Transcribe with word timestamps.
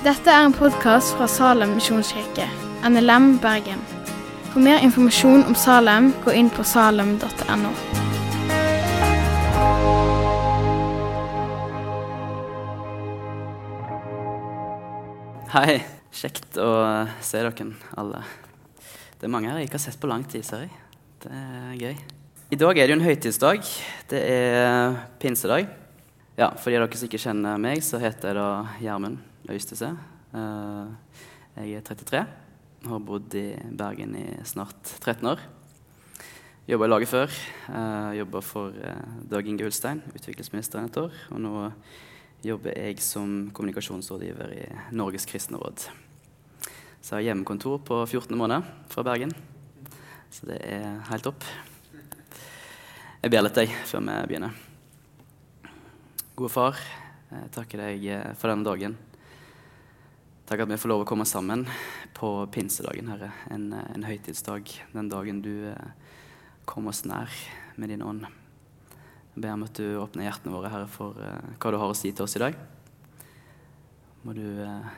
Dette 0.00 0.32
er 0.32 0.46
en 0.46 0.54
podkast 0.56 1.12
fra 1.12 1.26
Salem 1.28 1.74
misjonskirke, 1.76 2.46
NLM 2.88 3.34
Bergen. 3.42 3.82
For 4.48 4.64
mer 4.64 4.80
informasjon 4.80 5.44
om 5.44 5.52
Salem, 5.52 6.06
gå 6.24 6.32
inn 6.40 6.48
på 6.48 6.64
salem.no. 6.64 7.74
Hei. 15.52 15.76
Kjekt 16.16 16.56
å 16.56 16.72
se 17.20 17.44
dere 17.44 17.68
alle. 18.00 18.24
Det 19.20 19.28
er 19.28 19.36
mange 19.36 19.52
her 19.52 19.60
jeg 19.60 19.68
ikke 19.68 19.82
har 19.82 19.84
sett 19.84 20.00
på 20.00 20.08
lang 20.08 20.24
tid, 20.24 20.48
ser 20.48 20.64
jeg. 20.64 20.72
Det 21.20 21.36
er 21.44 21.76
gøy. 21.76 21.96
I 22.50 22.58
dag 22.64 22.72
er 22.72 22.88
det 22.88 22.96
jo 22.96 23.02
en 23.02 23.04
høytidsdag. 23.04 23.74
Det 24.08 24.24
er 24.32 24.96
pinsedag. 25.20 25.68
Ja, 26.40 26.54
For 26.56 26.72
de 26.72 26.80
av 26.80 26.88
dere 26.88 26.96
som 26.96 27.12
ikke 27.12 27.20
kjenner 27.20 27.60
meg, 27.60 27.84
så 27.84 28.00
heter 28.00 28.32
jeg 28.32 28.40
da 28.40 28.54
Gjermund 28.80 29.26
Øystese. 29.48 29.96
Eh, 30.34 30.90
jeg 31.56 31.72
er 31.78 31.80
33. 31.80 32.26
Har 32.86 33.00
bodd 33.04 33.34
i 33.34 33.54
Bergen 33.76 34.14
i 34.16 34.26
snart 34.44 34.92
13 35.00 35.26
år. 35.26 35.40
Jobba 36.68 36.86
i 36.86 36.90
laget 36.90 37.08
før. 37.08 37.32
Eh, 37.68 38.18
Jobba 38.18 38.42
for 38.44 38.76
eh, 38.76 39.16
Dag 39.30 39.48
Inge 39.48 39.64
Ulstein, 39.64 40.02
utviklingsministeren, 40.14 40.86
et 40.90 40.96
år. 41.00 41.16
Og 41.30 41.40
nå 41.40 41.72
jobber 42.44 42.76
jeg 42.76 43.00
som 43.02 43.50
kommunikasjonsrådgiver 43.52 44.54
i 44.54 44.68
Norges 44.92 45.26
kristne 45.26 45.58
råd. 45.58 45.88
Så 47.00 47.16
jeg 47.16 47.16
har 47.16 47.26
hjemmekontor 47.30 47.80
på 47.80 48.04
14 48.06 48.36
måned 48.36 48.62
fra 48.92 49.02
Bergen. 49.02 49.32
Så 50.30 50.46
det 50.46 50.60
er 50.62 51.00
helt 51.10 51.26
topp. 51.26 51.44
Jeg 53.20 53.32
ber 53.32 53.44
litt, 53.44 53.56
jeg, 53.56 53.72
før 53.88 54.04
vi 54.04 54.18
begynner. 54.30 54.66
Gode 56.36 56.52
far, 56.52 56.78
jeg 57.32 57.52
takker 57.52 57.88
deg 57.88 58.36
for 58.38 58.52
denne 58.52 58.64
dagen. 58.64 59.00
Takk 60.50 60.64
at 60.64 60.70
vi 60.72 60.76
får 60.82 60.90
lov 60.90 61.04
å 61.04 61.06
komme 61.06 61.22
sammen 61.30 61.60
på 62.10 62.28
pinsedagen, 62.50 63.06
Herre. 63.06 63.28
En, 63.54 63.68
en 63.70 64.02
høytidsdag. 64.02 64.72
Den 64.90 65.06
dagen 65.06 65.38
du 65.44 65.68
eh, 65.70 65.92
kom 66.66 66.88
oss 66.90 67.04
nær 67.06 67.30
med 67.78 67.92
din 67.92 68.02
ånd. 68.02 68.24
Jeg 69.36 69.44
ber 69.44 69.52
om 69.54 69.62
at 69.62 69.78
du 69.78 70.00
åpner 70.00 70.26
hjertene 70.26 70.54
våre, 70.56 70.72
Herre, 70.72 70.88
for 70.90 71.14
uh, 71.22 71.52
hva 71.54 71.70
du 71.70 71.78
har 71.78 71.92
å 71.92 71.94
si 71.94 72.10
til 72.10 72.26
oss 72.26 72.34
i 72.34 72.42
dag. 72.42 72.58
Må 74.26 74.34
du 74.34 74.42
eh, 74.64 74.90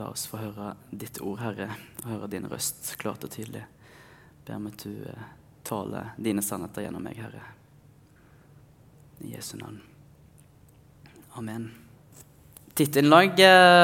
la 0.00 0.08
oss 0.08 0.24
få 0.30 0.40
høre 0.40 0.70
ditt 0.88 1.20
ord, 1.20 1.42
Herre, 1.44 1.68
og 2.00 2.08
høre 2.08 2.32
din 2.32 2.48
røst 2.48 2.94
klart 2.96 3.28
og 3.28 3.34
tydelig. 3.36 3.66
Jeg 3.68 4.48
ber 4.48 4.56
om 4.56 4.72
at 4.72 4.86
du 4.88 5.04
eh, 5.04 5.28
taler 5.68 6.16
dine 6.16 6.40
sannheter 6.40 6.88
gjennom 6.88 7.04
meg, 7.04 7.20
Herre. 7.20 7.44
I 9.20 9.36
Jesu 9.36 9.58
navn. 9.60 9.84
Amen. 11.36 11.68
Tittelen 12.80 13.12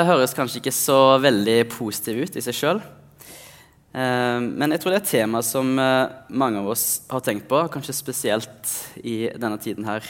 høres 0.09 0.33
kanskje 0.33 0.63
ikke 0.63 0.73
så 0.73 1.19
veldig 1.21 1.67
positiv 1.69 2.23
ut 2.25 2.37
i 2.41 2.41
seg 2.41 2.55
sjøl. 2.57 2.79
Eh, 3.93 4.39
men 4.41 4.73
jeg 4.73 4.81
tror 4.81 4.95
det 4.95 5.01
er 5.03 5.03
et 5.03 5.11
tema 5.11 5.43
som 5.45 5.75
eh, 5.77 6.15
mange 6.33 6.63
av 6.63 6.71
oss 6.73 7.03
har 7.11 7.21
tenkt 7.27 7.45
på, 7.51 7.61
kanskje 7.75 7.93
spesielt 7.93 8.73
i 9.05 9.29
denne 9.37 9.61
tiden 9.61 9.85
her. 9.85 10.01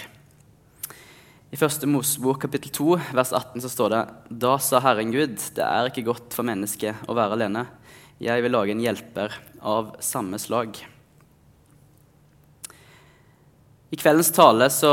I 1.50 1.58
første 1.58 1.90
Mosebok 1.90 2.38
kapittel 2.44 2.70
2 2.78 2.86
vers 3.16 3.34
18 3.34 3.64
så 3.64 3.72
står 3.74 3.90
det 3.96 4.04
Da 4.46 4.54
sa 4.62 4.78
Herren 4.84 5.10
Gud, 5.10 5.34
det 5.34 5.66
er 5.66 5.90
ikke 5.90 6.06
godt 6.12 6.36
for 6.38 6.46
mennesket 6.46 7.10
å 7.10 7.18
være 7.18 7.40
alene. 7.40 7.66
Jeg 8.22 8.46
vil 8.46 8.54
lage 8.54 8.70
en 8.76 8.86
hjelper 8.86 9.34
av 9.66 9.96
samme 9.98 10.38
slag. 10.38 10.78
I 13.96 13.98
kveldens 14.02 14.28
tale 14.28 14.66
så 14.68 14.90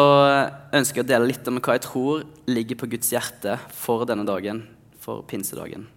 ønsker 0.71 1.01
jeg 1.01 1.03
å 1.03 1.07
dele 1.09 1.27
litt 1.27 1.47
om 1.51 1.57
hva 1.59 1.73
jeg 1.75 1.83
tror 1.83 2.21
ligger 2.47 2.77
på 2.79 2.87
Guds 2.93 3.09
hjerte 3.11 3.57
for 3.75 4.05
denne 4.07 4.23
dagen, 4.23 4.61
for 4.95 5.25
pinsedagen. 5.27 5.89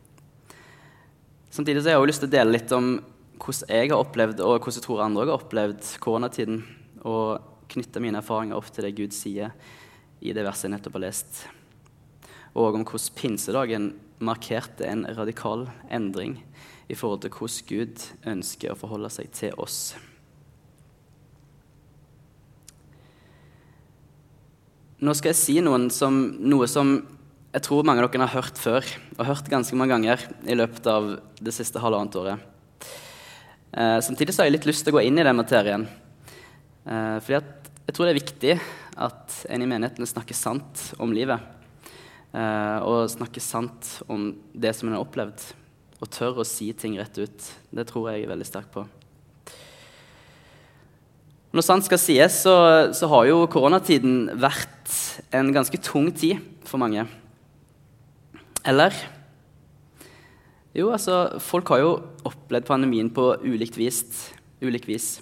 Samtidig 1.55 1.85
så 1.85 1.93
har 1.93 1.95
jeg 1.95 2.01
også 2.01 2.11
lyst 2.11 2.23
til 2.25 2.31
å 2.33 2.33
dele 2.33 2.55
litt 2.57 2.75
om 2.75 2.89
hvordan 3.39 3.70
jeg 3.70 3.92
har 3.92 4.03
opplevd, 4.03 4.42
og 4.42 4.57
hvordan 4.57 4.79
jeg 4.80 4.86
tror 4.89 5.05
andre 5.05 5.23
har 5.23 5.36
opplevd 5.36 5.92
koronatiden, 6.03 6.58
og 7.07 7.47
knytte 7.70 8.03
mine 8.03 8.19
erfaringer 8.25 8.58
opp 8.58 8.73
til 8.75 8.89
det 8.89 8.97
Gud 8.98 9.14
sier 9.14 9.55
i 10.19 10.35
det 10.35 10.42
verset 10.42 10.67
jeg 10.67 10.75
nettopp 10.75 10.98
har 10.98 11.07
lest. 11.07 11.45
Og 12.59 12.80
om 12.80 12.83
hvordan 12.83 13.17
pinsedagen 13.23 13.89
markerte 14.19 14.91
en 14.91 15.07
radikal 15.14 15.69
endring 15.95 16.41
i 16.91 16.98
forhold 16.98 17.23
til 17.23 17.39
hvordan 17.39 17.70
Gud 17.70 18.11
ønsker 18.35 18.75
å 18.75 18.80
forholde 18.83 19.14
seg 19.14 19.30
til 19.30 19.55
oss. 19.63 19.95
Nå 24.96 25.12
skal 25.12 25.34
jeg 25.34 25.36
si 25.36 25.55
som, 25.92 26.14
noe 26.40 26.67
som 26.73 26.95
jeg 27.52 27.64
tror 27.67 27.84
mange 27.84 28.01
av 28.01 28.08
dere 28.08 28.24
har 28.24 28.40
hørt 28.40 28.57
før, 28.57 28.86
og 29.18 29.27
hørt 29.29 29.51
ganske 29.52 29.77
mange 29.77 29.92
ganger 29.92 30.23
i 30.48 30.57
løpet 30.57 30.86
av 30.89 31.11
det 31.36 31.52
siste 31.52 31.83
halvannet 31.83 32.17
året. 32.17 32.40
Eh, 33.77 34.01
samtidig 34.01 34.33
så 34.33 34.40
har 34.40 34.48
jeg 34.48 34.56
litt 34.56 34.68
lyst 34.70 34.86
til 34.86 34.95
å 34.95 34.96
gå 34.96 35.05
inn 35.05 35.20
i 35.20 35.27
den 35.27 35.36
materien. 35.36 35.85
Eh, 36.89 37.18
fordi 37.20 37.42
jeg 37.42 37.92
tror 37.92 38.08
det 38.08 38.14
er 38.14 38.20
viktig 38.23 38.56
at 38.96 39.36
en 39.52 39.67
i 39.67 39.68
menighetene 39.68 40.08
snakker 40.08 40.39
sant 40.39 40.89
om 40.96 41.12
livet. 41.12 41.45
Eh, 42.33 42.79
og 42.80 43.12
snakker 43.12 43.45
sant 43.45 43.98
om 44.08 44.30
det 44.56 44.73
som 44.79 44.89
en 44.89 44.96
har 44.96 45.05
opplevd, 45.05 45.45
og 46.01 46.08
tør 46.08 46.40
å 46.40 46.48
si 46.48 46.70
ting 46.73 46.96
rett 46.96 47.20
ut. 47.20 47.52
Det 47.68 47.85
tror 47.92 48.14
jeg 48.14 48.24
er 48.24 48.33
veldig 48.33 48.48
sterkt 48.48 48.73
på. 48.73 48.89
Når 51.56 51.64
sant 51.64 51.86
skal 51.86 51.96
sies, 51.96 52.34
så, 52.44 52.52
så 52.92 53.08
har 53.08 53.28
jo 53.30 53.46
koronatiden 53.48 54.27
vært 54.36 54.92
en 55.33 55.48
ganske 55.55 55.78
tung 55.80 56.11
tid 56.12 56.42
for 56.68 56.77
mange. 56.83 57.06
Eller? 58.68 58.92
Jo, 60.77 60.90
altså, 60.92 61.39
folk 61.40 61.70
har 61.72 61.80
jo 61.80 61.92
opplevd 62.28 62.67
pandemien 62.68 63.08
på 63.08 63.30
ulikt 63.40 63.78
vis. 63.80 64.02
Ulik 64.61 64.84
vis. 64.84 65.14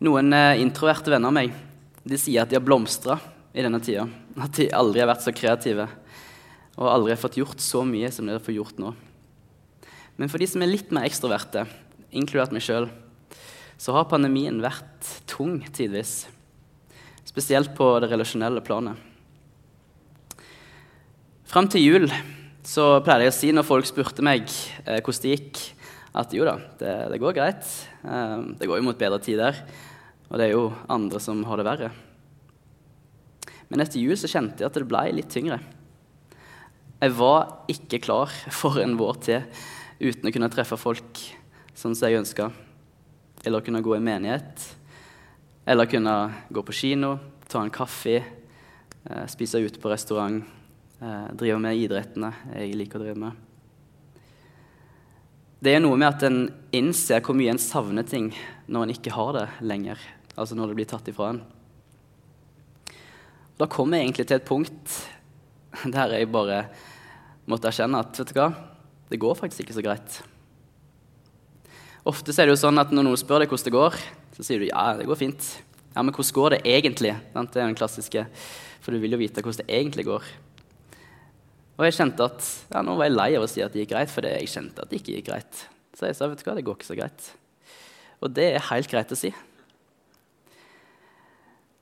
Noen 0.00 0.32
eh, 0.32 0.62
introverte 0.62 1.12
venner 1.12 1.28
av 1.28 1.36
meg 1.36 1.52
de 2.08 2.16
sier 2.16 2.46
at 2.46 2.48
de 2.48 2.56
har 2.56 2.64
blomstra 2.64 3.18
i 3.52 3.66
denne 3.66 3.82
tida. 3.84 4.06
At 4.40 4.56
de 4.56 4.70
aldri 4.72 5.02
har 5.02 5.10
vært 5.10 5.26
så 5.26 5.34
kreative 5.36 5.90
og 6.78 6.88
aldri 6.88 7.12
har 7.12 7.20
fått 7.20 7.36
gjort 7.36 7.60
så 7.60 7.82
mye 7.84 8.08
som 8.14 8.24
de 8.24 8.32
har 8.38 8.40
fått 8.40 8.56
gjort 8.56 8.80
nå. 8.80 8.94
Men 10.16 10.32
for 10.32 10.40
de 10.40 10.48
som 10.48 10.64
er 10.64 10.72
litt 10.72 10.88
mer 10.94 11.04
ekstroverte, 11.04 11.66
inkludert 12.16 12.56
meg 12.56 12.64
sjøl, 12.64 12.88
så 13.78 13.94
har 13.94 14.08
pandemien 14.10 14.58
vært 14.62 15.06
tung 15.30 15.60
tidvis. 15.74 16.26
Spesielt 17.28 17.70
på 17.78 17.92
det 18.02 18.10
relasjonelle 18.10 18.62
planet. 18.66 18.98
Fram 21.48 21.68
til 21.70 21.84
jul 21.86 22.10
så 22.66 22.98
pleide 23.00 23.28
jeg 23.28 23.32
å 23.32 23.36
si 23.38 23.52
når 23.54 23.64
folk 23.64 23.86
spurte 23.88 24.24
meg 24.26 24.44
eh, 24.84 24.98
hvordan 24.98 25.22
det 25.22 25.30
gikk, 25.32 25.60
at 26.18 26.34
jo 26.36 26.44
da, 26.44 26.58
det, 26.80 26.96
det 27.14 27.20
går 27.22 27.36
greit. 27.38 27.70
Eh, 28.02 28.36
det 28.58 28.68
går 28.68 28.82
jo 28.82 28.88
mot 28.90 28.98
bedre 28.98 29.20
tider, 29.24 29.62
og 30.28 30.36
det 30.36 30.48
er 30.48 30.52
jo 30.52 30.66
andre 30.90 31.22
som 31.22 31.40
har 31.48 31.60
det 31.60 31.68
verre. 31.70 31.90
Men 33.72 33.84
etter 33.84 34.02
jul 34.02 34.18
så 34.18 34.28
kjente 34.28 34.64
jeg 34.64 34.68
at 34.68 34.76
det 34.76 34.88
ble 34.88 35.06
litt 35.14 35.32
tyngre. 35.32 35.60
Jeg 36.98 37.14
var 37.14 37.70
ikke 37.70 38.02
klar 38.02 38.32
for 38.60 38.80
en 38.82 38.98
vår 38.98 39.20
til 39.24 39.64
uten 40.02 40.28
å 40.28 40.34
kunne 40.34 40.50
treffe 40.52 40.76
folk 40.80 41.22
sånn 41.78 41.94
som 41.96 42.10
jeg 42.10 42.20
ønska. 42.20 42.50
Eller 43.48 43.64
kunne 43.64 43.80
gå 43.80 43.96
i 43.96 44.00
menighet. 44.04 44.76
Eller 45.64 45.88
kunne 45.88 46.34
gå 46.52 46.62
på 46.62 46.72
kino, 46.76 47.14
ta 47.48 47.62
en 47.64 47.72
kaffe, 47.72 48.18
eh, 49.04 49.26
spise 49.26 49.62
ute 49.64 49.80
på 49.80 49.88
restaurant 49.88 50.44
eh, 51.00 51.28
driver 51.32 51.62
med 51.64 51.80
idrettene 51.80 52.28
jeg 52.52 52.76
liker 52.76 53.00
å 53.00 53.06
drive 53.06 53.22
med. 53.22 53.44
Det 55.64 55.72
er 55.74 55.80
noe 55.80 55.96
med 55.96 56.10
at 56.10 56.26
en 56.28 56.42
innser 56.76 57.24
hvor 57.24 57.40
mye 57.40 57.56
en 57.56 57.62
savner 57.62 58.04
ting 58.04 58.28
når 58.68 58.84
en 58.84 58.96
ikke 58.98 59.16
har 59.16 59.32
det 59.38 59.46
lenger. 59.64 60.04
Altså 60.36 60.58
når 60.58 60.70
det 60.70 60.78
blir 60.82 60.92
tatt 60.92 61.08
ifra 61.08 61.32
en. 61.32 61.42
Da 63.56 63.66
kommer 63.66 63.96
jeg 63.96 64.10
egentlig 64.10 64.28
til 64.28 64.42
et 64.42 64.50
punkt 64.52 64.98
der 65.96 66.18
jeg 66.18 66.28
bare 66.36 66.66
måtte 67.48 67.72
erkjenne 67.72 68.04
at 68.04 68.20
vet 68.20 68.36
du 68.36 68.42
hva, 68.42 68.50
det 69.08 69.24
går 69.24 69.40
faktisk 69.40 69.64
ikke 69.64 69.80
så 69.80 69.88
greit. 69.88 70.20
Ofte 72.08 72.32
er 72.32 72.48
det 72.48 72.54
jo 72.54 72.60
sånn 72.62 72.80
at 72.80 72.92
når 72.94 73.04
noen 73.04 73.20
spør 73.20 73.42
deg 73.42 73.50
hvordan 73.52 73.68
det 73.68 73.74
går, 73.74 73.96
så 74.38 74.44
sier 74.46 74.62
du 74.62 74.70
ja, 74.70 74.84
det 74.96 75.08
går 75.08 75.18
fint. 75.20 75.48
Ja, 75.92 76.02
Men 76.02 76.14
hvordan 76.14 76.36
går 76.38 76.54
det 76.54 76.60
egentlig? 76.64 77.14
Det 77.34 77.40
er 77.42 77.66
den 77.66 77.76
klassiske, 77.76 78.22
for 78.80 78.94
du 78.94 79.02
vil 79.02 79.12
jo 79.12 79.20
vite 79.20 79.42
hvordan 79.44 79.60
det 79.60 79.74
egentlig 79.80 80.06
går. 80.08 80.28
Og 81.78 81.84
jeg 81.86 81.98
kjente 81.98 82.26
at 82.26 82.46
ja, 82.72 82.80
nå 82.82 82.94
var 82.98 83.06
jeg 83.06 83.14
lei 83.14 83.28
av 83.38 83.44
å 83.44 83.50
si 83.50 83.62
at 83.62 83.74
det 83.74 83.84
gikk 83.84 83.92
greit, 83.92 84.12
fordi 84.12 84.32
jeg 84.34 84.52
kjente 84.54 84.82
at 84.82 84.90
det 84.90 85.02
ikke 85.02 85.18
gikk 85.18 85.28
greit. 85.28 85.60
Så 85.98 86.08
jeg 86.08 86.16
sa 86.16 86.30
vet 86.30 86.40
du 86.40 86.46
hva, 86.48 86.56
det 86.56 86.64
går 86.66 86.78
ikke 86.78 86.88
så 86.88 86.96
greit. 86.98 87.28
Og 88.24 88.32
det 88.34 88.48
er 88.54 88.66
helt 88.70 88.90
greit 88.90 89.12
å 89.14 89.18
si. 89.18 89.30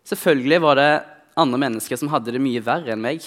Selvfølgelig 0.07 0.63
var 0.65 0.81
det 0.81 0.91
andre 1.39 1.61
mennesker 1.61 2.01
som 2.01 2.11
hadde 2.13 2.35
det 2.35 2.43
mye 2.43 2.65
verre 2.65 2.93
enn 2.95 3.05
meg. 3.05 3.25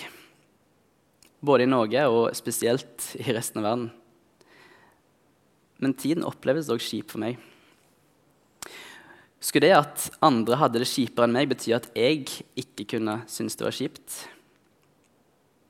Både 1.39 1.65
i 1.65 1.69
Norge 1.69 2.05
og 2.11 2.35
spesielt 2.37 3.11
i 3.21 3.29
resten 3.33 3.63
av 3.63 3.69
verden. 3.69 3.89
Men 5.79 5.95
tiden 5.95 6.27
oppleves 6.27 6.69
òg 6.71 6.83
kjip 6.83 7.13
for 7.13 7.23
meg. 7.23 7.39
Skulle 9.39 9.69
det 9.69 9.77
at 9.77 10.07
andre 10.23 10.57
hadde 10.59 10.81
det 10.81 10.89
kjipere 10.91 11.27
enn 11.27 11.35
meg, 11.37 11.47
bety 11.47 11.71
at 11.75 11.87
jeg 11.95 12.25
ikke 12.59 12.85
kunne 12.95 13.21
synes 13.31 13.55
det 13.55 13.65
var 13.65 13.75
kjipt? 13.75 14.17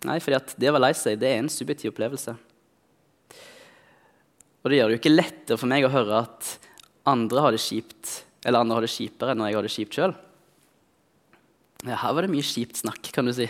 Nei, 0.09 0.17
fordi 0.23 0.37
at 0.39 0.55
det 0.57 0.71
å 0.71 0.73
være 0.73 0.87
lei 0.87 0.95
seg, 0.97 1.19
det 1.21 1.29
er 1.29 1.43
en 1.43 1.51
subjektiv 1.53 1.93
opplevelse. 1.93 2.33
Og 4.59 4.71
det 4.71 4.79
gjør 4.79 4.89
det 4.89 4.97
jo 4.97 5.01
ikke 5.03 5.13
lettere 5.13 5.59
for 5.59 5.71
meg 5.71 5.85
å 5.85 5.93
høre 5.93 6.23
at 6.23 6.49
andre 7.09 7.45
har 7.45 7.53
det 7.53 7.61
kjipt, 7.61 8.15
eller 8.43 8.63
andre 8.63 8.79
har 8.79 8.87
det 8.87 8.93
kjipere 8.95 9.35
når 9.37 9.49
jeg 9.49 9.59
har 9.59 9.67
det 9.67 9.75
kjipt 9.75 9.99
sjøl. 9.99 10.17
Ja, 11.85 11.95
her 12.01 12.15
var 12.15 12.25
det 12.25 12.33
mye 12.33 12.43
kjipt 12.43 12.81
snakk, 12.81 13.11
kan 13.15 13.29
du 13.29 13.35
si. 13.35 13.47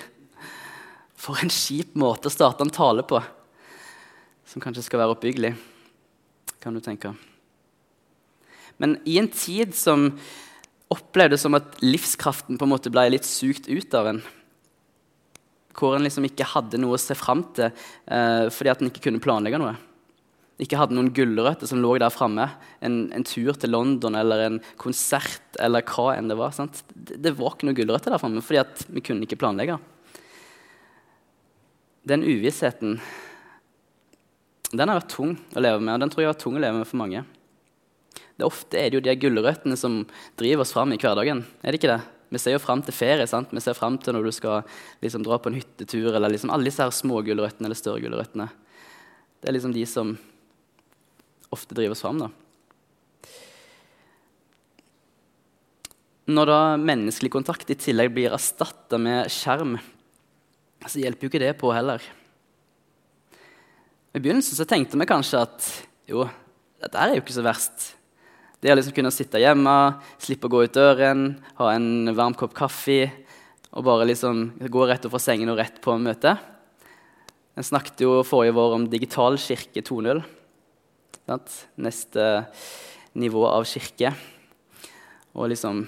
For 1.20 1.40
en 1.40 1.52
kjip 1.54 1.96
måte 2.00 2.30
å 2.30 2.34
starte 2.34 2.66
en 2.66 2.74
tale 2.74 3.06
på, 3.08 3.22
som 4.50 4.62
kanskje 4.64 4.84
skal 4.86 5.02
være 5.04 5.16
oppbyggelig, 5.16 5.54
kan 6.64 6.76
du 6.76 6.82
tenke. 6.84 7.14
Men 8.80 8.98
i 9.08 9.18
en 9.20 9.28
tid 9.32 9.76
som 9.76 10.12
opplevde 10.90 11.38
som 11.38 11.58
at 11.58 11.78
livskraften 11.84 12.58
på 12.58 12.66
en 12.66 12.74
måte 12.74 12.92
ble 12.94 13.06
litt 13.12 13.28
sugt 13.28 13.68
ut 13.70 13.94
av 13.98 14.10
en, 14.14 14.24
hvor 15.80 15.96
en 15.96 16.04
liksom 16.04 16.26
ikke 16.28 16.48
hadde 16.56 16.80
noe 16.82 16.98
å 16.98 17.02
se 17.02 17.16
fram 17.16 17.44
til 17.56 17.70
eh, 17.70 18.48
fordi 18.52 18.72
at 18.72 18.82
en 18.82 18.90
ikke 18.90 19.06
kunne 19.06 19.22
planlegge 19.24 19.62
noe 19.62 19.78
ikke 20.60 20.80
hadde 20.80 20.96
noen 20.98 21.12
gulrøtter 21.16 21.70
som 21.70 21.80
lå 21.80 21.94
der 22.02 22.12
framme, 22.12 22.50
en, 22.84 22.98
en, 23.16 23.24
tur 23.24 23.56
til 23.56 23.72
London 23.72 24.18
eller 24.20 24.44
en 24.44 24.58
konsert 24.82 25.56
eller 25.64 25.86
hva 25.88 26.18
enn 26.18 26.28
det 26.32 26.36
var. 26.40 26.52
Det, 26.58 27.16
det, 27.24 27.32
var 27.38 27.56
ikke 27.56 27.70
noen 27.70 27.78
gulrøtter 27.78 28.12
der 28.12 28.22
framme 28.22 28.44
fordi 28.44 28.60
at 28.66 28.84
vi 28.92 29.04
kunne 29.06 29.24
ikke 29.24 29.40
planlegge. 29.40 29.80
Den 32.10 32.26
uvissheten 32.28 32.98
den 34.70 34.90
har 34.90 35.00
vært 35.00 35.14
tung 35.14 35.34
å 35.56 35.64
leve 35.64 35.82
med, 35.82 35.96
og 35.96 36.04
den 36.04 36.12
tror 36.14 36.24
jeg 36.24 36.30
har 36.30 36.36
vært 36.36 36.44
tung 36.46 36.58
å 36.60 36.62
leve 36.62 36.78
med 36.78 36.90
for 36.90 37.02
mange. 37.02 37.24
Det 38.40 38.48
Ofte 38.48 38.80
er 38.80 38.90
det 38.90 39.00
jo 39.00 39.04
de 39.04 39.16
gulrøttene 39.20 39.76
som 39.80 40.04
driver 40.40 40.64
oss 40.64 40.74
fram 40.76 40.94
i 40.94 41.00
hverdagen. 41.02 41.44
er 41.64 41.72
det 41.72 41.82
ikke 41.82 41.92
det? 41.92 42.02
Vi 42.30 42.38
ser 42.38 42.54
jo 42.54 42.62
fram 42.62 42.82
til 42.86 42.94
ferie. 42.94 43.26
sant? 43.28 43.50
Vi 43.52 43.60
ser 43.60 43.74
fram 43.74 43.98
til 43.98 44.14
når 44.14 44.30
du 44.30 44.32
skal 44.32 44.62
liksom, 45.02 45.24
dra 45.26 45.40
på 45.42 45.50
en 45.50 45.58
hyttetur, 45.58 46.14
eller 46.14 46.30
liksom 46.30 46.52
alle 46.54 46.70
disse 46.70 46.84
her 46.84 46.94
små 46.94 47.24
gulrøttene 47.26 47.66
eller 47.66 47.80
større 47.80 48.04
gulrøttene. 48.04 48.48
Det 49.42 49.50
er 49.50 49.58
liksom 49.58 49.74
de 49.74 49.86
som 49.90 50.14
ofte 51.50 51.74
drives 51.74 52.04
fram. 52.06 52.22
Da. 52.22 52.30
Når 56.30 56.46
da 56.46 56.62
menneskelig 56.78 57.34
kontakt 57.34 57.72
i 57.74 57.80
tillegg 57.80 58.14
blir 58.14 58.36
erstatta 58.38 59.02
med 59.02 59.32
skjerm, 59.34 59.80
så 60.86 61.02
hjelper 61.02 61.26
jo 61.26 61.34
ikke 61.34 61.42
det 61.42 61.56
på 61.58 61.74
heller. 61.74 62.04
I 64.20 64.22
begynnelsen 64.22 64.58
så 64.58 64.66
tenkte 64.68 64.98
vi 65.00 65.06
kanskje 65.08 65.40
at 65.40 65.66
jo, 66.12 66.26
dette 66.84 67.00
er 67.00 67.14
jo 67.14 67.22
ikke 67.22 67.32
så 67.38 67.44
verst. 67.46 67.86
Det 68.60 68.68
å 68.68 68.76
liksom 68.76 68.92
kunne 68.98 69.14
sitte 69.16 69.40
hjemme, 69.40 69.76
slippe 70.20 70.50
å 70.50 70.52
gå 70.52 70.66
ut 70.66 70.76
døren, 70.76 71.22
ha 71.56 71.70
en 71.72 72.12
varm 72.18 72.36
kopp 72.36 72.52
kaffe 72.58 73.06
og 73.72 73.88
bare 73.88 74.10
liksom 74.10 74.60
gå 74.60 74.90
rett 74.90 75.08
opp 75.08 75.16
fra 75.16 75.24
sengen 75.24 75.54
og 75.54 75.62
rett 75.62 75.80
på 75.80 75.96
møte. 76.04 76.36
En 77.56 77.64
snakket 77.64 78.04
jo 78.04 78.20
forrige 78.28 78.58
vår 78.60 78.76
om 78.82 78.92
digital 78.92 79.40
kirke 79.40 79.88
2.0. 79.88 80.20
Neste 81.80 82.30
nivå 83.16 83.48
av 83.48 83.72
kirke. 83.72 84.12
Og 85.32 85.54
liksom 85.54 85.86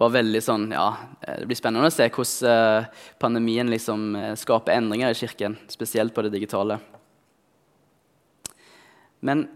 var 0.00 0.16
veldig 0.16 0.40
sånn 0.40 0.70
Ja, 0.72 0.94
det 1.20 1.44
blir 1.50 1.58
spennende 1.58 1.90
å 1.90 1.92
se 1.92 2.08
hvordan 2.08 2.48
eh, 2.48 3.08
pandemien 3.20 3.68
liksom 3.68 4.14
eh, 4.16 4.36
skaper 4.40 4.80
endringer 4.80 5.12
i 5.12 5.26
kirken, 5.26 5.60
spesielt 5.68 6.16
på 6.16 6.24
det 6.24 6.32
digitale. 6.32 6.80
Men 9.24 9.46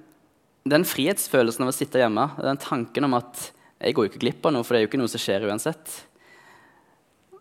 den 0.69 0.87
frihetsfølelsen 0.87 1.65
av 1.65 1.73
å 1.73 1.75
sitte 1.75 2.01
hjemme, 2.03 2.29
den 2.39 2.61
tanken 2.63 3.09
om 3.09 3.19
at 3.19 3.51
jeg 3.83 3.97
går 3.97 4.07
jo 4.07 4.13
ikke 4.13 4.23
glipp 4.23 4.47
av 4.47 4.55
noe, 4.55 4.67
for 4.67 4.75
det 4.75 4.81
er 4.81 4.85
jo 4.85 4.91
ikke 4.93 5.01
noe 5.01 5.11
som 5.11 5.23
skjer 5.23 5.49
uansett 5.49 5.97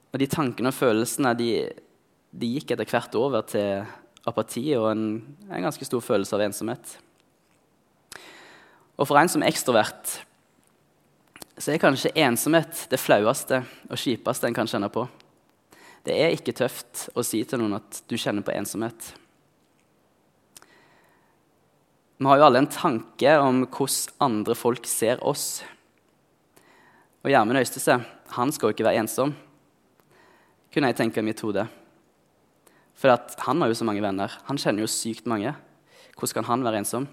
Og 0.09 0.17
de 0.17 0.27
tankene 0.27 0.71
og 0.71 0.75
følelsene 0.75 1.35
de, 1.37 1.51
de 2.33 2.49
gikk 2.55 2.73
etter 2.73 2.89
hvert 2.89 3.13
over 3.19 3.45
til 3.47 3.85
apati 4.27 4.65
og 4.77 4.89
en, 4.89 5.05
en 5.49 5.67
ganske 5.67 5.85
stor 5.85 6.01
følelse 6.03 6.35
av 6.35 6.43
ensomhet. 6.45 6.97
Og 8.97 9.07
for 9.07 9.17
en 9.21 9.31
som 9.31 9.41
er 9.41 9.53
ekstrovert 9.53 10.19
så 11.61 11.73
er 11.73 11.81
kanskje 11.81 12.13
ensomhet 12.17 12.85
det 12.89 12.99
flaueste 12.99 13.61
og 13.89 13.99
kjipeste 13.99 14.49
en 14.49 14.55
kan 14.57 14.69
kjenne 14.69 14.89
på. 14.93 15.05
Det 16.01 16.15
er 16.17 16.33
ikke 16.33 16.55
tøft 16.57 17.07
å 17.13 17.23
si 17.25 17.43
til 17.45 17.61
noen 17.61 17.77
at 17.77 18.01
du 18.09 18.17
kjenner 18.17 18.45
på 18.45 18.53
ensomhet. 18.55 19.11
Vi 22.21 22.27
har 22.29 22.37
jo 22.37 22.43
alle 22.45 22.59
en 22.61 22.69
tanke 22.69 23.31
om 23.41 23.63
hvordan 23.65 24.11
andre 24.21 24.53
folk 24.53 24.85
ser 24.85 25.23
oss. 25.25 25.63
Og 27.25 27.31
Gjermund 27.33 27.57
Øystese 27.57 27.95
han 28.35 28.53
skal 28.53 28.69
jo 28.69 28.75
ikke 28.75 28.85
være 28.85 29.01
ensom, 29.01 29.33
kunne 30.69 30.91
jeg 30.91 30.99
tenke 30.99 31.17
i 31.17 31.25
mitt 31.25 31.41
hode. 31.41 31.65
For 32.93 33.09
han 33.47 33.65
har 33.65 33.71
jo 33.71 33.79
så 33.79 33.87
mange 33.89 34.05
venner. 34.05 34.37
Han 34.45 34.61
kjenner 34.61 34.85
jo 34.85 34.91
sykt 34.93 35.25
mange. 35.25 35.55
Hvordan 36.13 36.37
kan 36.37 36.49
han 36.51 36.67
være 36.67 36.83
ensom? 36.83 37.09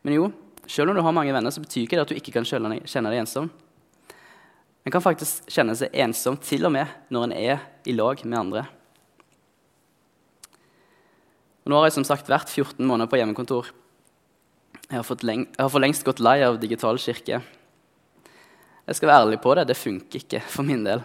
Men 0.00 0.16
jo, 0.16 0.30
selv 0.64 0.88
om 0.88 0.96
du 0.96 1.04
har 1.04 1.12
mange 1.12 1.36
venner, 1.36 1.52
så 1.52 1.60
betyr 1.60 1.84
ikke 1.84 2.00
det 2.00 2.06
at 2.06 2.14
du 2.14 2.16
ikke 2.16 2.32
kan 2.32 2.48
kjenne 2.48 3.12
deg 3.12 3.20
ensom. 3.20 3.52
En 4.80 4.96
kan 4.96 5.04
faktisk 5.04 5.52
kjenne 5.52 5.76
seg 5.76 5.92
ensom 5.92 6.40
til 6.40 6.64
og 6.64 6.72
med 6.72 6.88
når 7.12 7.28
en 7.28 7.36
er 7.36 7.68
i 7.84 7.92
lag 8.00 8.24
med 8.24 8.46
andre. 8.46 8.64
Og 11.62 11.70
nå 11.70 11.78
har 11.78 11.88
jeg 11.88 11.96
som 12.00 12.06
sagt 12.06 12.30
vært 12.30 12.50
14 12.50 12.82
måneder 12.82 13.10
på 13.10 13.20
hjemmekontor. 13.20 13.70
Jeg 14.88 14.98
har, 14.98 15.24
leng 15.24 15.44
jeg 15.46 15.62
har 15.62 15.70
for 15.72 15.82
lengst 15.82 16.04
gått 16.04 16.22
lei 16.22 16.40
av 16.44 16.58
digital 16.60 16.98
kirke. 17.00 17.38
Jeg 18.82 18.98
skal 18.98 19.08
være 19.08 19.26
ærlig 19.26 19.38
på 19.40 19.54
det, 19.54 19.68
det 19.70 19.78
funker 19.78 20.24
ikke 20.24 20.40
for 20.50 20.66
min 20.66 20.82
del. 20.84 21.04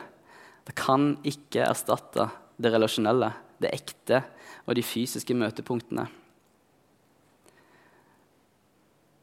Det 0.68 0.74
kan 0.75 1.13
ikke 1.27 1.68
erstatte 1.68 2.25
det 2.57 2.71
relasjonelle, 2.74 3.30
det 3.62 3.71
ekte 3.75 4.24
og 4.65 4.75
de 4.75 4.83
fysiske 4.83 5.38
møtepunktene. 5.38 6.07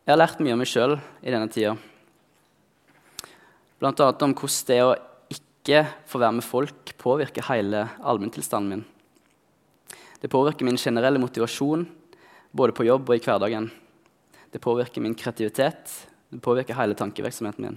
Jeg 0.04 0.12
har 0.12 0.20
lært 0.20 0.40
mye 0.44 0.54
om 0.54 0.62
meg 0.62 0.70
sjøl 0.70 0.98
i 1.25 1.32
denne 1.32 1.50
tida. 1.50 1.75
Bl.a. 3.81 3.90
om 3.90 4.32
hvordan 4.36 4.66
det 4.70 4.81
å 4.84 4.94
ikke 5.34 5.82
få 6.08 6.20
være 6.22 6.38
med 6.38 6.46
folk 6.46 6.94
påvirker 7.00 7.48
hele 7.50 7.88
allmenntilstanden 8.04 8.70
min. 8.70 8.84
Det 10.24 10.30
påvirker 10.32 10.64
min 10.64 10.78
generelle 10.80 11.20
motivasjon 11.20 11.82
både 12.56 12.72
på 12.72 12.86
jobb 12.86 13.10
og 13.10 13.18
i 13.18 13.20
hverdagen. 13.20 13.66
Det 14.48 14.60
påvirker 14.64 15.02
min 15.04 15.12
kreativitet, 15.20 15.90
det 16.32 16.40
påvirker 16.40 16.78
hele 16.78 16.96
tankevirksomheten 16.96 17.66
min. 17.66 17.76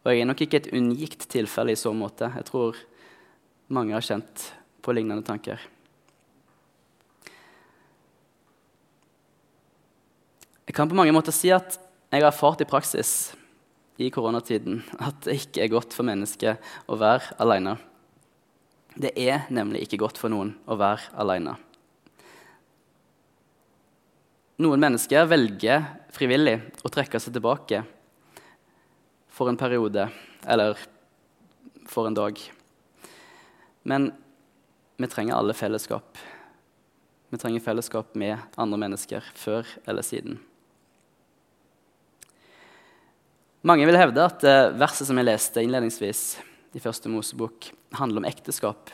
Og 0.00 0.08
jeg 0.08 0.22
er 0.22 0.30
nok 0.30 0.40
ikke 0.40 0.56
et 0.62 0.70
unikt 0.72 1.26
tilfelle 1.28 1.74
i 1.74 1.76
så 1.76 1.92
måte. 1.92 2.30
Jeg 2.32 2.48
tror 2.48 2.80
mange 3.68 3.92
har 3.92 4.06
kjent 4.06 4.46
på 4.80 4.94
lignende 4.96 5.26
tanker. 5.26 5.60
Jeg 10.64 10.78
kan 10.80 10.88
på 10.88 10.96
mange 10.96 11.12
måter 11.12 11.36
si 11.36 11.52
at 11.52 11.76
jeg 12.08 12.24
har 12.24 12.30
erfart 12.30 12.64
i 12.64 12.70
praksis 12.72 13.34
i 14.00 14.08
koronatiden 14.08 14.80
at 14.96 15.26
det 15.28 15.42
ikke 15.42 15.66
er 15.66 15.74
godt 15.76 15.92
for 15.92 16.08
mennesket 16.08 16.72
å 16.88 16.96
være 16.96 17.36
alene. 17.36 17.76
Det 18.98 19.12
er 19.18 19.46
nemlig 19.54 19.84
ikke 19.84 20.00
godt 20.02 20.18
for 20.18 20.32
noen 20.32 20.54
å 20.66 20.76
være 20.78 21.12
alene. 21.20 21.54
Noen 24.60 24.82
mennesker 24.82 25.28
velger 25.30 25.86
frivillig 26.12 26.58
å 26.84 26.90
trekke 26.92 27.20
seg 27.22 27.32
tilbake 27.36 27.84
for 29.32 29.48
en 29.48 29.60
periode 29.60 30.08
eller 30.44 30.76
for 31.88 32.10
en 32.10 32.18
dag. 32.18 32.36
Men 33.88 34.10
vi 35.00 35.08
trenger 35.08 35.38
alle 35.38 35.56
fellesskap. 35.56 36.18
Vi 37.30 37.38
trenger 37.40 37.64
fellesskap 37.64 38.12
med 38.18 38.36
andre 38.60 38.82
mennesker 38.84 39.24
før 39.38 39.64
eller 39.88 40.04
siden. 40.04 40.36
Mange 43.64 43.84
vil 43.88 43.96
hevde 44.00 44.24
at 44.24 44.44
eh, 44.48 44.70
verset 44.80 45.08
som 45.08 45.18
jeg 45.20 45.28
leste 45.28 45.62
innledningsvis 45.62 46.22
i 46.76 46.82
første 46.82 47.10
Mosebok, 47.10 47.70
handler 47.98 48.22
om 48.22 48.28
ekteskap. 48.28 48.92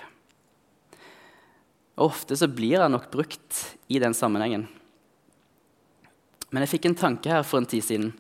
Og 1.97 2.11
ofte 2.11 2.37
så 2.37 2.49
blir 2.49 2.80
det 2.80 2.90
nok 2.92 3.11
brukt 3.12 3.61
i 3.92 4.00
den 4.02 4.16
sammenhengen. 4.16 4.66
Men 6.50 6.64
jeg 6.64 6.76
fikk 6.76 6.88
en 6.90 6.99
tanke 6.99 7.33
her 7.33 7.45
for 7.45 7.61
en 7.61 7.68
tid 7.68 7.85
siden. 7.85 8.11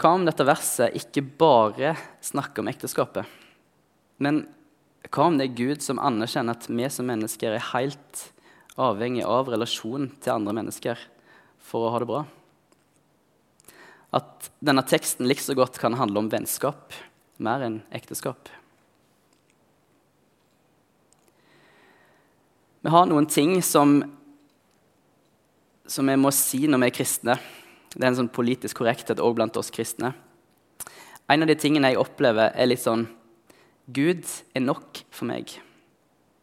Hva 0.00 0.14
om 0.16 0.26
dette 0.26 0.46
verset 0.46 0.96
ikke 0.98 1.24
bare 1.38 1.94
snakker 2.24 2.62
om 2.62 2.70
ekteskapet? 2.72 3.28
Men 4.22 4.44
hva 5.08 5.28
om 5.28 5.38
det 5.38 5.48
er 5.48 5.58
Gud 5.58 5.84
som 5.84 6.00
anerkjenner 6.02 6.56
at 6.56 6.68
vi 6.70 6.86
som 6.90 7.08
mennesker 7.10 7.56
er 7.56 7.70
helt 7.72 8.28
avhengig 8.80 9.24
av 9.28 9.50
relasjon 9.52 10.08
til 10.22 10.36
andre 10.36 10.54
mennesker 10.62 11.00
for 11.62 11.86
å 11.86 11.92
ha 11.94 12.00
det 12.02 12.08
bra? 12.08 12.22
at 14.12 14.50
denne 14.64 14.84
teksten 14.84 15.28
likså 15.28 15.56
godt 15.56 15.78
kan 15.80 15.96
handle 15.96 16.20
om 16.22 16.30
vennskap 16.32 16.92
mer 17.44 17.64
enn 17.66 17.80
ekteskap. 17.94 18.50
Vi 22.82 22.90
har 22.90 23.06
noen 23.06 23.28
ting 23.30 23.60
som, 23.62 24.00
som 25.86 26.08
vi 26.10 26.18
må 26.18 26.32
si 26.34 26.64
når 26.66 26.82
vi 26.82 26.88
er 26.90 26.96
kristne. 26.96 27.36
Det 27.92 28.02
er 28.02 28.10
en 28.10 28.22
sånn 28.24 28.32
politisk 28.32 28.80
korrekthet 28.80 29.22
òg 29.22 29.36
blant 29.38 29.58
oss 29.60 29.70
kristne. 29.74 30.14
En 31.30 31.44
av 31.44 31.48
de 31.48 31.54
tingene 31.56 31.92
jeg 31.92 32.00
opplever, 32.02 32.50
er 32.58 32.68
litt 32.68 32.82
sånn 32.82 33.06
Gud 33.92 34.26
er 34.54 34.64
nok 34.64 35.04
for 35.10 35.30
meg. 35.30 35.58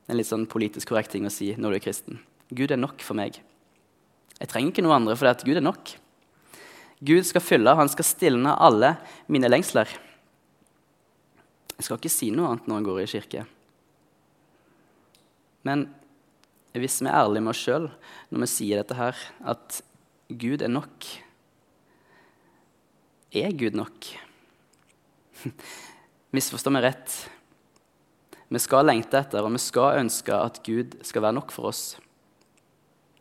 en 0.09 0.17
litt 0.17 0.25
sånn 0.25 0.47
politisk 0.49 0.89
korrekt 0.89 1.11
ting 1.13 1.27
å 1.27 1.29
si 1.29 1.51
når 1.53 1.69
du 1.69 1.75
er 1.77 1.83
kristen. 1.83 2.19
Gud 2.49 2.71
er 2.71 2.79
nok 2.81 3.03
for 3.05 3.13
meg. 3.13 3.35
Jeg 4.39 4.49
trenger 4.49 4.71
ikke 4.71 4.81
noe 4.81 4.95
andre, 4.95 5.13
for 5.19 5.29
at 5.29 5.43
Gud 5.45 5.59
er 5.59 5.61
nok. 5.61 5.91
Gud 7.05 7.27
skal 7.27 7.43
fylle, 7.43 7.75
han 7.77 7.91
skal 7.91 8.07
stilne 8.07 8.55
alle 8.57 8.95
mine 9.27 9.51
lengsler. 9.51 9.91
Jeg 11.79 11.87
skal 11.87 11.95
ikke 11.95 12.11
si 12.11 12.27
noe 12.35 12.51
annet 12.51 12.65
når 12.67 12.81
jeg 12.81 12.87
går 12.89 12.97
i 12.99 13.09
kirke. 13.13 13.45
Men 15.63 15.85
hvis 16.75 16.99
vi 16.99 17.07
er 17.07 17.15
ærlige 17.21 17.43
med 17.45 17.53
oss 17.53 17.61
sjøl 17.63 17.87
når 18.29 18.43
vi 18.43 18.49
sier 18.51 18.81
dette 18.81 18.97
her, 18.99 19.15
at 19.47 19.79
Gud 20.29 20.61
er 20.61 20.71
nok 20.71 21.07
Er 23.31 23.53
Gud 23.53 23.77
nok? 23.77 24.09
Misforstår 26.35 26.73
meg 26.73 26.83
rett. 26.87 27.15
Vi 28.49 28.59
skal 28.59 28.87
lengte 28.89 29.21
etter 29.21 29.45
og 29.45 29.53
vi 29.53 29.61
skal 29.61 30.01
ønske 30.01 30.33
at 30.33 30.59
Gud 30.65 30.97
skal 31.05 31.23
være 31.23 31.37
nok 31.37 31.53
for 31.53 31.69
oss. 31.69 31.83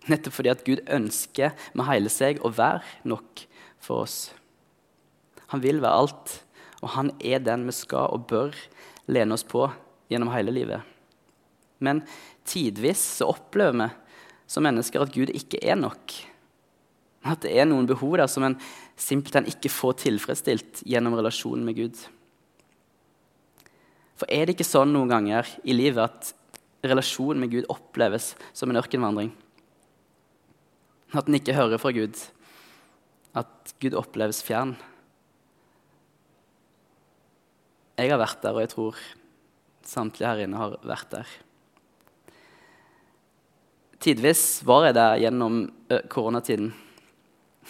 Nettopp 0.09 0.35
fordi 0.35 0.51
at 0.51 0.65
Gud 0.65 0.83
ønsker 0.89 1.55
med 1.77 1.89
hele 1.91 2.11
seg 2.11 2.41
å 2.41 2.51
være 2.51 2.81
nok 3.07 3.45
for 3.85 4.07
oss. 4.07 4.19
Han 5.53 5.63
vil 5.63 5.83
være 5.85 6.03
alt, 6.03 6.39
og 6.83 6.93
han 6.95 7.13
er 7.19 7.43
den 7.43 7.67
vi 7.69 7.75
skal 7.75 8.13
og 8.15 8.29
bør 8.31 8.57
lene 9.11 9.35
oss 9.35 9.47
på 9.47 9.67
gjennom 10.11 10.31
hele 10.33 10.55
livet. 10.55 10.85
Men 11.83 12.03
tidvis 12.49 13.01
så 13.19 13.31
opplever 13.31 13.77
vi 13.79 13.89
som 14.49 14.65
mennesker 14.65 15.03
at 15.05 15.13
Gud 15.13 15.33
ikke 15.35 15.61
er 15.61 15.77
nok. 15.79 16.15
At 17.29 17.43
det 17.45 17.53
er 17.59 17.67
noen 17.69 17.89
behov 17.89 18.17
der 18.21 18.31
som 18.31 18.47
en 18.47 18.57
simpelthen 18.99 19.49
ikke 19.51 19.73
får 19.73 19.99
tilfredsstilt 20.05 20.83
gjennom 20.89 21.19
relasjonen 21.19 21.67
med 21.67 21.77
Gud. 21.79 21.99
For 24.19 24.31
er 24.33 24.47
det 24.47 24.57
ikke 24.57 24.67
sånn 24.67 24.95
noen 24.95 25.11
ganger 25.13 25.51
i 25.63 25.77
livet 25.77 26.03
at 26.03 26.33
relasjonen 26.89 27.43
med 27.43 27.53
Gud 27.53 27.69
oppleves 27.71 28.33
som 28.57 28.71
en 28.71 28.81
ørkenvandring? 28.81 29.31
At 31.15 31.29
en 31.29 31.39
ikke 31.39 31.57
hører 31.57 31.81
fra 31.81 31.93
Gud, 31.95 32.17
at 33.39 33.75
Gud 33.83 33.97
oppleves 33.99 34.43
fjern? 34.45 34.75
Jeg 37.99 38.13
har 38.13 38.21
vært 38.21 38.43
der, 38.45 38.55
og 38.55 38.63
jeg 38.63 38.71
tror 38.71 38.99
samtlige 39.89 40.31
her 40.31 40.45
inne 40.45 40.59
har 40.61 40.77
vært 40.87 41.11
der. 41.17 41.31
Tidvis 43.99 44.43
var 44.67 44.87
jeg 44.87 44.95
der 44.95 45.17
gjennom 45.25 45.65
koronatiden. 46.13 46.71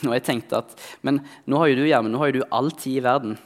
Og 0.04 0.12
jeg 0.12 0.26
tenkte 0.26 0.60
at 0.60 0.74
Men 1.02 1.22
nå 1.48 1.58
har 1.58 1.70
jo 1.70 1.78
du 1.80 1.86
hjemme, 1.88 2.12
nå 2.12 2.20
har 2.20 2.30
jo 2.30 2.42
du 2.42 2.50
all 2.54 2.68
tid 2.76 3.00
i 3.00 3.06
verden. 3.06 3.38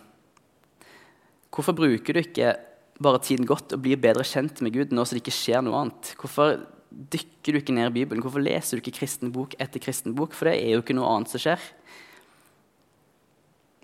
Hvorfor 1.53 1.77
bruker 1.77 2.17
du 2.17 2.23
ikke 2.25 2.57
bare 3.03 3.23
tiden 3.23 3.47
godt 3.47 3.77
og 3.77 3.85
blir 3.85 4.01
bedre 4.01 4.27
kjent 4.27 4.61
med 4.65 4.75
Gud 4.75 4.93
nå 4.93 5.05
så 5.05 5.15
det 5.15 5.23
ikke 5.23 5.37
skjer 5.37 5.63
noe 5.63 5.85
annet? 5.85 6.15
Hvorfor 6.19 6.59
dykker 6.91 7.55
du 7.55 7.61
ikke 7.61 7.77
ned 7.77 7.93
i 7.93 7.97
Bibelen? 8.01 8.25
Hvorfor 8.25 8.43
leser 8.43 8.77
du 8.77 8.83
ikke 8.83 8.99
kristen 8.99 9.31
bok 9.35 9.55
etter 9.63 9.83
kristen 9.83 10.17
bok? 10.19 10.35
For 10.35 10.51
det 10.51 10.59
er 10.59 10.75
jo 10.75 10.83
ikke 10.83 10.99
noe 10.99 11.15
annet 11.15 11.31
som 11.31 11.45
skjer. 11.47 11.63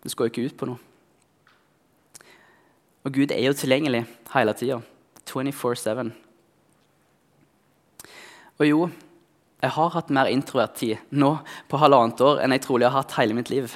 Det 0.03 0.11
skal 0.11 0.27
jo 0.27 0.35
ikke 0.35 0.51
ut 0.51 0.59
på 0.59 0.73
noe. 0.73 0.88
Og 3.07 3.15
Gud 3.15 3.33
er 3.33 3.45
jo 3.47 3.57
tilgjengelig 3.57 4.05
hele 4.35 4.55
tida. 4.59 4.81
24-7. 5.29 6.11
Og 8.59 8.65
jo, 8.67 8.81
jeg 9.63 9.75
har 9.75 9.93
hatt 9.95 10.11
mer 10.15 10.31
introvert 10.31 10.75
tid 10.79 11.13
nå 11.15 11.37
på 11.71 11.79
halvannet 11.83 12.23
år 12.25 12.41
enn 12.43 12.55
jeg 12.57 12.65
trolig 12.65 12.89
har 12.89 12.97
hatt 12.97 13.15
hele 13.19 13.37
mitt 13.37 13.53
liv. 13.53 13.71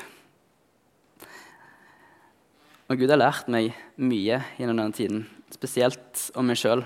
Og 2.90 2.98
Gud 2.98 3.12
har 3.12 3.20
lært 3.20 3.48
meg 3.52 3.72
mye 3.96 4.42
gjennom 4.58 4.80
denne 4.82 4.96
tiden, 4.96 5.22
spesielt 5.54 6.26
om 6.36 6.50
meg 6.50 6.58
sjøl. 6.60 6.82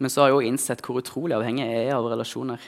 Men 0.00 0.12
så 0.12 0.22
har 0.22 0.30
jeg 0.30 0.38
òg 0.38 0.48
innsett 0.48 0.84
hvor 0.84 1.00
utrolig 1.00 1.36
avhengig 1.36 1.66
jeg 1.66 1.88
er 1.88 1.96
av 1.96 2.08
relasjoner. 2.12 2.60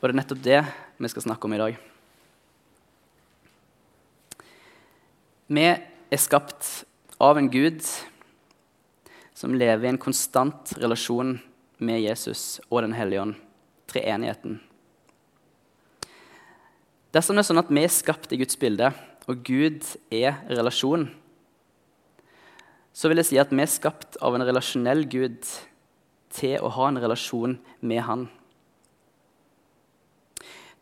Og 0.00 0.06
det 0.06 0.14
er 0.14 0.20
nettopp 0.22 0.42
det 0.46 0.60
vi 0.96 1.10
skal 1.12 1.26
snakke 1.26 1.46
om 1.46 1.54
i 1.54 1.60
dag. 1.60 1.89
Vi 5.50 5.64
er 5.66 6.20
skapt 6.22 6.84
av 7.18 7.34
en 7.34 7.48
Gud 7.50 7.80
som 9.34 9.56
lever 9.58 9.82
i 9.82 9.88
en 9.90 9.98
konstant 9.98 10.70
relasjon 10.78 11.40
med 11.82 12.04
Jesus 12.04 12.60
og 12.68 12.84
Den 12.84 12.94
hellige 12.94 13.24
ånd, 13.24 13.32
treenigheten. 13.90 14.60
Dersom 17.10 17.34
det 17.34 17.42
er 17.42 17.48
sånn 17.48 17.62
at 17.64 17.74
vi 17.74 17.82
er 17.82 17.90
skapt 17.90 18.30
i 18.30 18.38
Guds 18.38 18.54
bilde, 18.62 18.92
og 19.26 19.42
Gud 19.42 19.82
er 20.14 20.38
relasjon, 20.46 21.08
så 22.94 23.10
vil 23.10 23.18
jeg 23.18 23.32
si 23.32 23.42
at 23.42 23.50
vi 23.50 23.66
er 23.66 23.74
skapt 23.74 24.22
av 24.22 24.38
en 24.38 24.46
relasjonell 24.46 25.02
Gud 25.10 25.42
til 26.30 26.62
å 26.62 26.70
ha 26.78 26.92
en 26.92 27.02
relasjon 27.02 27.58
med 27.82 28.04
Han. 28.06 28.26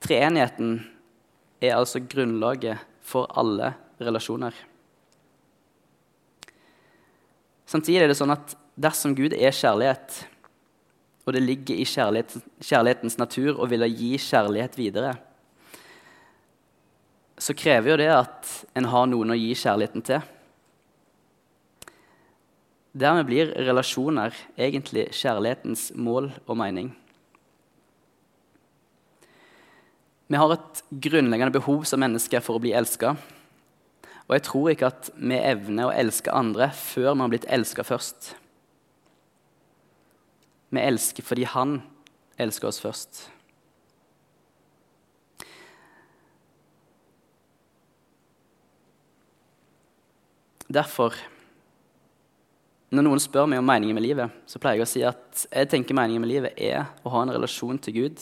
Treenigheten 0.05 0.83
er 1.65 1.79
altså 1.81 2.05
grunnlaget 2.05 2.85
for 3.01 3.33
alle 3.33 3.73
relasjoner. 4.01 4.57
Samtidig 7.69 8.01
er 8.03 8.11
det 8.13 8.17
sånn 8.19 8.33
at 8.33 8.55
dersom 8.81 9.15
Gud 9.19 9.35
er 9.37 9.53
kjærlighet, 9.53 10.23
og 11.29 11.35
det 11.37 11.45
ligger 11.45 11.77
i 11.77 11.85
kjærlighetens 11.85 13.19
natur 13.21 13.59
å 13.61 13.69
ville 13.69 13.91
gi 13.93 14.15
kjærlighet 14.17 14.79
videre, 14.81 15.13
så 17.39 17.55
krever 17.55 17.93
jo 17.93 17.99
det 18.01 18.09
at 18.11 18.49
en 18.79 18.89
har 18.91 19.07
noen 19.07 19.35
å 19.35 19.39
gi 19.39 19.53
kjærligheten 19.55 20.05
til. 20.09 20.25
Dermed 22.99 23.29
blir 23.29 23.53
relasjoner 23.69 24.35
egentlig 24.59 25.11
kjærlighetens 25.15 25.91
mål 25.95 26.33
og 26.49 26.57
mening. 26.59 26.89
Vi 30.29 30.37
har 30.37 30.53
et 30.53 30.83
grunnleggende 30.91 31.55
behov 31.55 31.85
som 31.89 32.03
mennesker 32.03 32.43
for 32.45 32.59
å 32.59 32.63
bli 32.65 32.75
elska. 32.77 33.15
Og 34.29 34.37
jeg 34.37 34.45
tror 34.45 34.69
ikke 34.71 34.91
at 34.93 35.09
vi 35.17 35.39
evner 35.41 35.89
å 35.89 35.95
elske 35.97 36.33
andre 36.37 36.69
før 36.77 37.15
vi 37.15 37.25
har 37.25 37.33
blitt 37.33 37.49
elska 37.49 37.85
først. 37.89 38.35
Vi 40.69 40.85
elsker 40.85 41.25
fordi 41.25 41.49
han 41.49 41.79
elsker 42.37 42.69
oss 42.69 42.81
først. 42.83 43.23
Derfor, 50.69 51.15
når 52.93 53.07
noen 53.07 53.23
spør 53.25 53.47
meg 53.49 53.63
om 53.63 53.71
meningen 53.71 53.97
med 53.97 54.05
livet, 54.05 54.35
så 54.45 54.61
pleier 54.61 54.83
jeg 54.83 54.85
å 54.85 54.91
si 54.91 55.05
at 55.09 55.47
jeg 55.49 55.71
tenker 55.73 55.97
meningen 55.97 56.21
med 56.21 56.29
livet 56.29 56.61
er 56.61 56.91
å 57.01 57.15
ha 57.15 57.23
en 57.25 57.33
relasjon 57.33 57.81
til 57.81 57.97
Gud. 57.97 58.21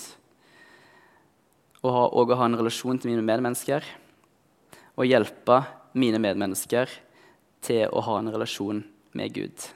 Og, 1.83 2.15
å 2.15 2.39
ha 2.39 2.47
en 2.47 2.59
relasjon 2.59 3.03
til 3.03 3.11
mine 3.11 3.27
medmennesker. 3.27 3.83
Og 4.95 5.11
hjelpe 5.11 5.59
mine 5.97 6.21
medmennesker 6.21 6.91
til 7.65 7.87
å 7.89 8.03
ha 8.05 8.19
en 8.21 8.31
relasjon 8.33 8.83
med 9.17 9.33
Gud. 9.35 9.71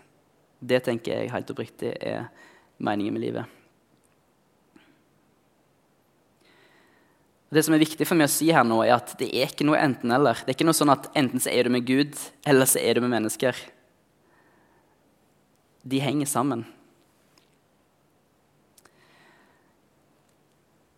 Det 0.61 0.83
tenker 0.85 1.17
jeg 1.17 1.33
helt 1.33 1.51
oppriktig 1.53 1.95
er 1.97 2.29
meningen 2.81 3.17
med 3.17 3.25
livet. 3.25 3.57
Det 7.51 7.65
som 7.67 7.75
er 7.75 7.83
viktig 7.83 8.07
for 8.07 8.15
meg 8.15 8.29
å 8.29 8.31
si 8.31 8.53
her 8.55 8.63
nå, 8.67 8.79
er 8.85 8.95
at 8.95 9.17
det 9.19 9.27
er 9.35 9.51
ikke 9.51 9.67
noe 9.67 9.81
enten-eller. 9.81 10.45
Det 10.45 10.53
er 10.53 10.59
ikke 10.59 10.69
noe 10.69 10.79
sånn 10.79 10.93
at 10.93 11.09
enten 11.19 11.43
så 11.43 11.51
er 11.51 11.67
du 11.67 11.75
med 11.75 11.89
Gud, 11.89 12.15
eller 12.47 12.69
så 12.71 12.79
er 12.79 12.95
du 12.95 13.03
med 13.03 13.11
mennesker. 13.17 13.59
De 15.83 15.99
henger 16.05 16.31
sammen. 16.31 16.63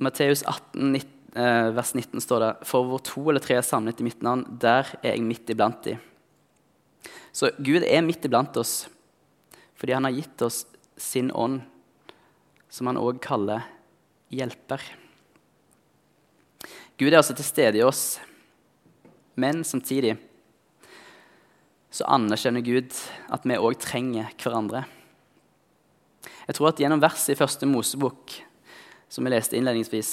Matteus 0.02 0.42
18, 0.42 0.92
19, 0.92 1.08
eh, 1.08 1.21
vers 1.32 1.94
19 1.96 2.20
står 2.20 2.42
det 2.42 2.50
For 2.68 2.84
hvor 2.84 3.00
to 3.04 3.22
eller 3.30 3.40
tre 3.40 3.56
er 3.56 3.64
samlet 3.64 4.00
i 4.02 4.06
mitt 4.06 4.24
navn, 4.24 4.44
der 4.60 4.88
er 5.00 5.14
jeg 5.14 5.24
midt 5.24 5.52
iblant 5.52 5.80
de. 5.86 5.96
Så 7.32 7.48
Gud 7.56 7.86
er 7.86 8.04
midt 8.04 8.24
iblant 8.28 8.56
oss 8.60 8.82
fordi 9.82 9.96
han 9.96 10.06
har 10.06 10.14
gitt 10.14 10.42
oss 10.46 10.60
sin 10.94 11.32
ånd, 11.34 11.58
som 12.70 12.86
han 12.86 13.00
òg 13.00 13.16
kaller 13.24 13.64
hjelper. 14.30 14.78
Gud 17.00 17.10
er 17.10 17.18
altså 17.18 17.34
til 17.34 17.48
stede 17.48 17.80
i 17.80 17.82
oss, 17.82 18.20
men 19.34 19.64
samtidig 19.66 20.14
så 21.90 22.06
anerkjenner 22.14 22.62
Gud 22.62 22.94
at 23.34 23.42
vi 23.42 23.58
òg 23.58 23.74
trenger 23.82 24.30
hverandre. 24.38 24.84
Jeg 26.46 26.56
tror 26.56 26.70
at 26.70 26.84
gjennom 26.84 27.02
verset 27.02 27.34
i 27.34 27.40
første 27.40 27.66
Mosebok, 27.66 28.36
som 29.10 29.26
vi 29.26 29.34
leste 29.34 29.58
innledningsvis, 29.58 30.12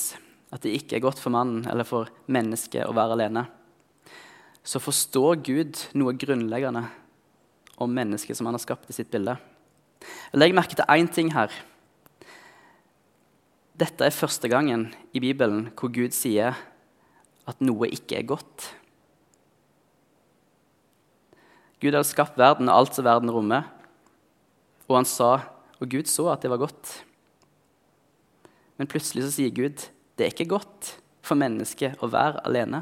at 0.49 0.63
det 0.65 0.73
ikke 0.77 0.97
er 0.97 1.05
godt 1.05 1.21
for 1.21 1.33
mannen 1.33 1.65
eller 1.69 1.85
for 1.85 2.09
mennesket 2.31 2.87
å 2.87 2.95
være 2.95 3.17
alene, 3.17 3.45
så 4.65 4.81
forstår 4.81 5.41
Gud 5.45 5.81
noe 5.97 6.15
grunnleggende 6.19 6.87
om 7.79 7.93
mennesket 7.95 8.37
som 8.37 8.49
han 8.49 8.57
har 8.57 8.63
skapt 8.63 8.89
i 8.91 8.95
sitt 8.95 9.11
bilde. 9.13 9.37
Legg 10.35 10.55
merke 10.55 10.77
til 10.77 10.89
én 10.89 11.09
ting 11.11 11.31
her. 11.33 11.53
Dette 13.79 14.03
er 14.03 14.15
første 14.15 14.49
gangen 14.51 14.89
i 15.15 15.21
Bibelen 15.23 15.69
hvor 15.79 15.91
Gud 15.93 16.15
sier 16.15 16.57
at 17.49 17.63
noe 17.63 17.87
ikke 17.89 18.19
er 18.19 18.27
godt. 18.27 18.73
Gud 21.79 21.95
hadde 21.95 22.07
skapt 22.09 22.37
verden 22.39 22.67
og 22.67 22.75
alt 22.75 22.97
som 22.97 23.07
verden 23.07 23.31
rommer. 23.31 23.69
Og 24.89 24.97
han 24.99 25.07
sa, 25.07 25.37
og 25.79 25.91
Gud 25.91 26.09
så 26.11 26.27
at 26.33 26.43
det 26.43 26.51
var 26.51 26.59
godt. 26.59 26.91
Men 28.79 28.89
plutselig 28.89 29.25
så 29.25 29.31
sier 29.37 29.53
Gud, 29.55 29.85
det 30.19 30.25
er 30.25 30.33
ikke 30.33 30.51
godt 30.51 30.93
for 31.23 31.39
mennesket 31.39 32.01
å 32.03 32.09
være 32.11 32.41
alene. 32.43 32.81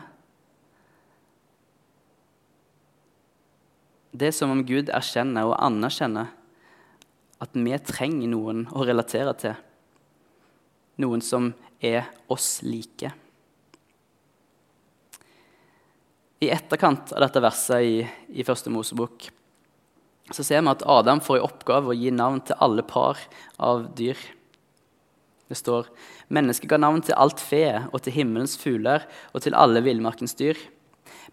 Det 4.18 4.32
er 4.32 4.34
som 4.34 4.50
om 4.50 4.64
Gud 4.66 4.90
erkjenner 4.90 5.46
og 5.46 5.60
anerkjenner 5.62 6.32
at 7.38 7.54
vi 7.54 7.78
trenger 7.86 8.32
noen 8.32 8.64
å 8.74 8.86
relatere 8.88 9.36
til. 9.38 9.54
Noen 10.98 11.22
som 11.22 11.52
er 11.78 12.08
oss 12.34 12.64
like. 12.66 13.12
I 16.42 16.50
etterkant 16.54 17.14
av 17.14 17.22
dette 17.28 17.42
verset 17.46 17.86
i, 17.86 18.00
i 18.34 18.46
Første 18.46 18.74
Mosebok 18.74 19.30
så 20.34 20.44
ser 20.44 20.66
vi 20.66 20.74
at 20.74 20.84
Adam 20.90 21.22
får 21.24 21.38
i 21.38 21.46
oppgave 21.46 21.94
å 21.94 21.96
gi 21.96 22.10
navn 22.12 22.42
til 22.50 22.58
alle 22.60 22.84
par 22.84 23.22
av 23.64 23.86
dyr. 23.96 24.18
Det 25.48 25.56
står 25.56 25.88
mennesket 26.34 26.70
ga 26.70 26.80
navn 26.80 27.04
til 27.06 27.18
alt 27.20 27.42
fe 27.42 27.66
og 27.92 28.02
til 28.04 28.16
himmelens 28.16 28.58
fugler 28.60 29.06
og 29.34 29.44
til 29.46 29.56
alle 29.56 29.84
villmarkens 29.86 30.36
dyr. 30.40 30.60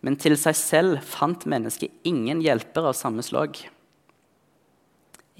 Men 0.04 0.18
til 0.20 0.36
seg 0.38 0.56
selv 0.58 1.00
fant 1.06 1.46
mennesket 1.50 1.92
ingen 2.06 2.42
hjelper 2.44 2.90
av 2.90 2.98
samme 2.98 3.24
slag. 3.26 3.56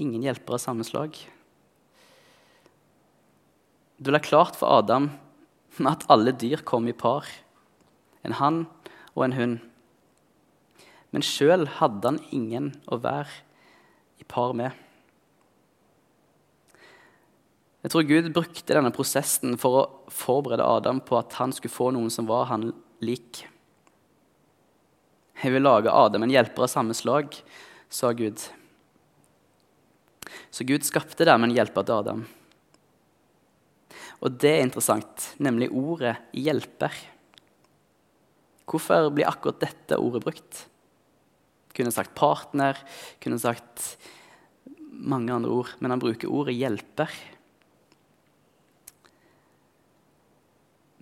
Ingen 0.01 0.25
hjelper 0.27 0.57
av 0.57 0.63
samme 0.63 0.87
slag. 0.87 1.19
Det 3.95 4.11
ble 4.11 4.21
klart 4.25 4.59
for 4.59 4.81
Adam 4.81 5.13
at 5.87 6.07
alle 6.11 6.35
dyr 6.35 6.63
kom 6.67 6.87
i 6.89 6.95
par. 6.95 7.27
En 8.25 8.39
hann 8.39 8.65
og 9.15 9.27
en 9.27 9.37
hund. 9.39 9.59
Men 11.15 11.23
sjøl 11.23 11.69
hadde 11.79 12.09
han 12.11 12.23
ingen 12.35 12.73
å 12.91 12.99
være 13.03 13.31
i 14.19 14.27
par 14.27 14.55
med. 14.57 14.84
Jeg 17.85 17.93
tror 17.93 18.07
Gud 18.09 18.31
brukte 18.33 18.73
denne 18.73 18.89
prosessen 18.97 19.59
for 19.61 19.77
å 19.77 19.89
forberede 20.09 20.65
Adam 20.65 21.03
på 21.05 21.19
at 21.19 21.35
han 21.37 21.53
skulle 21.53 21.75
få 21.75 21.91
noen 21.93 22.09
som 22.13 22.25
var 22.25 22.47
han 22.49 22.71
lik. 23.05 23.43
Jeg 25.43 25.53
vil 25.53 25.67
lage 25.67 25.93
Adam 25.93 26.25
en 26.25 26.33
hjelper 26.33 26.65
av 26.65 26.71
samme 26.73 26.97
slag, 26.97 27.37
sa 27.93 28.15
Gud. 28.17 28.41
Så 30.49 30.65
Gud 30.65 30.87
skapte 30.89 31.27
dermed 31.29 31.51
en 31.51 31.59
hjelper 31.59 31.85
til 31.85 31.99
Adam. 31.99 32.25
Og 34.25 34.41
det 34.41 34.55
er 34.55 34.65
interessant, 34.65 35.35
nemlig 35.37 35.69
ordet 35.69 36.17
'hjelper'. 36.33 36.97
Hvorfor 38.65 39.11
blir 39.13 39.29
akkurat 39.29 39.61
dette 39.61 40.01
ordet 40.01 40.25
brukt? 40.25 40.65
Kunne 41.77 41.93
sagt 41.93 42.15
partner, 42.17 42.81
kunne 43.21 43.39
sagt 43.39 43.99
mange 44.89 45.35
andre 45.35 45.51
ord, 45.51 45.77
men 45.81 45.91
han 45.91 46.01
bruker 46.01 46.33
ordet 46.33 46.57
'hjelper'. 46.57 47.34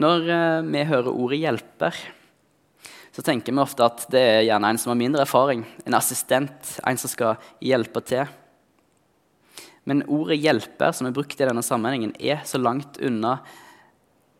Når 0.03 0.29
eh, 0.35 0.65
vi 0.67 0.83
hører 0.89 1.15
ordet 1.15 1.39
'hjelper', 1.43 1.99
så 3.13 3.23
tenker 3.23 3.53
vi 3.53 3.61
ofte 3.61 3.85
at 3.85 4.07
det 4.11 4.23
er 4.23 4.47
gjerne 4.49 4.71
en 4.73 4.79
som 4.81 4.91
har 4.91 4.99
mindre 4.99 5.23
erfaring, 5.23 5.67
en 5.85 5.95
assistent, 5.95 6.71
en 6.81 6.99
som 6.99 7.13
skal 7.13 7.37
hjelpe 7.63 8.01
til. 8.09 8.25
Men 9.85 10.03
ordet 10.09 10.41
'hjelper', 10.41 10.95
som 10.97 11.07
er 11.07 11.15
brukt 11.15 11.39
i 11.39 11.47
denne 11.47 11.63
sammenhengen, 11.63 12.15
er 12.19 12.43
så 12.49 12.59
langt 12.59 12.99
unna 12.99 13.39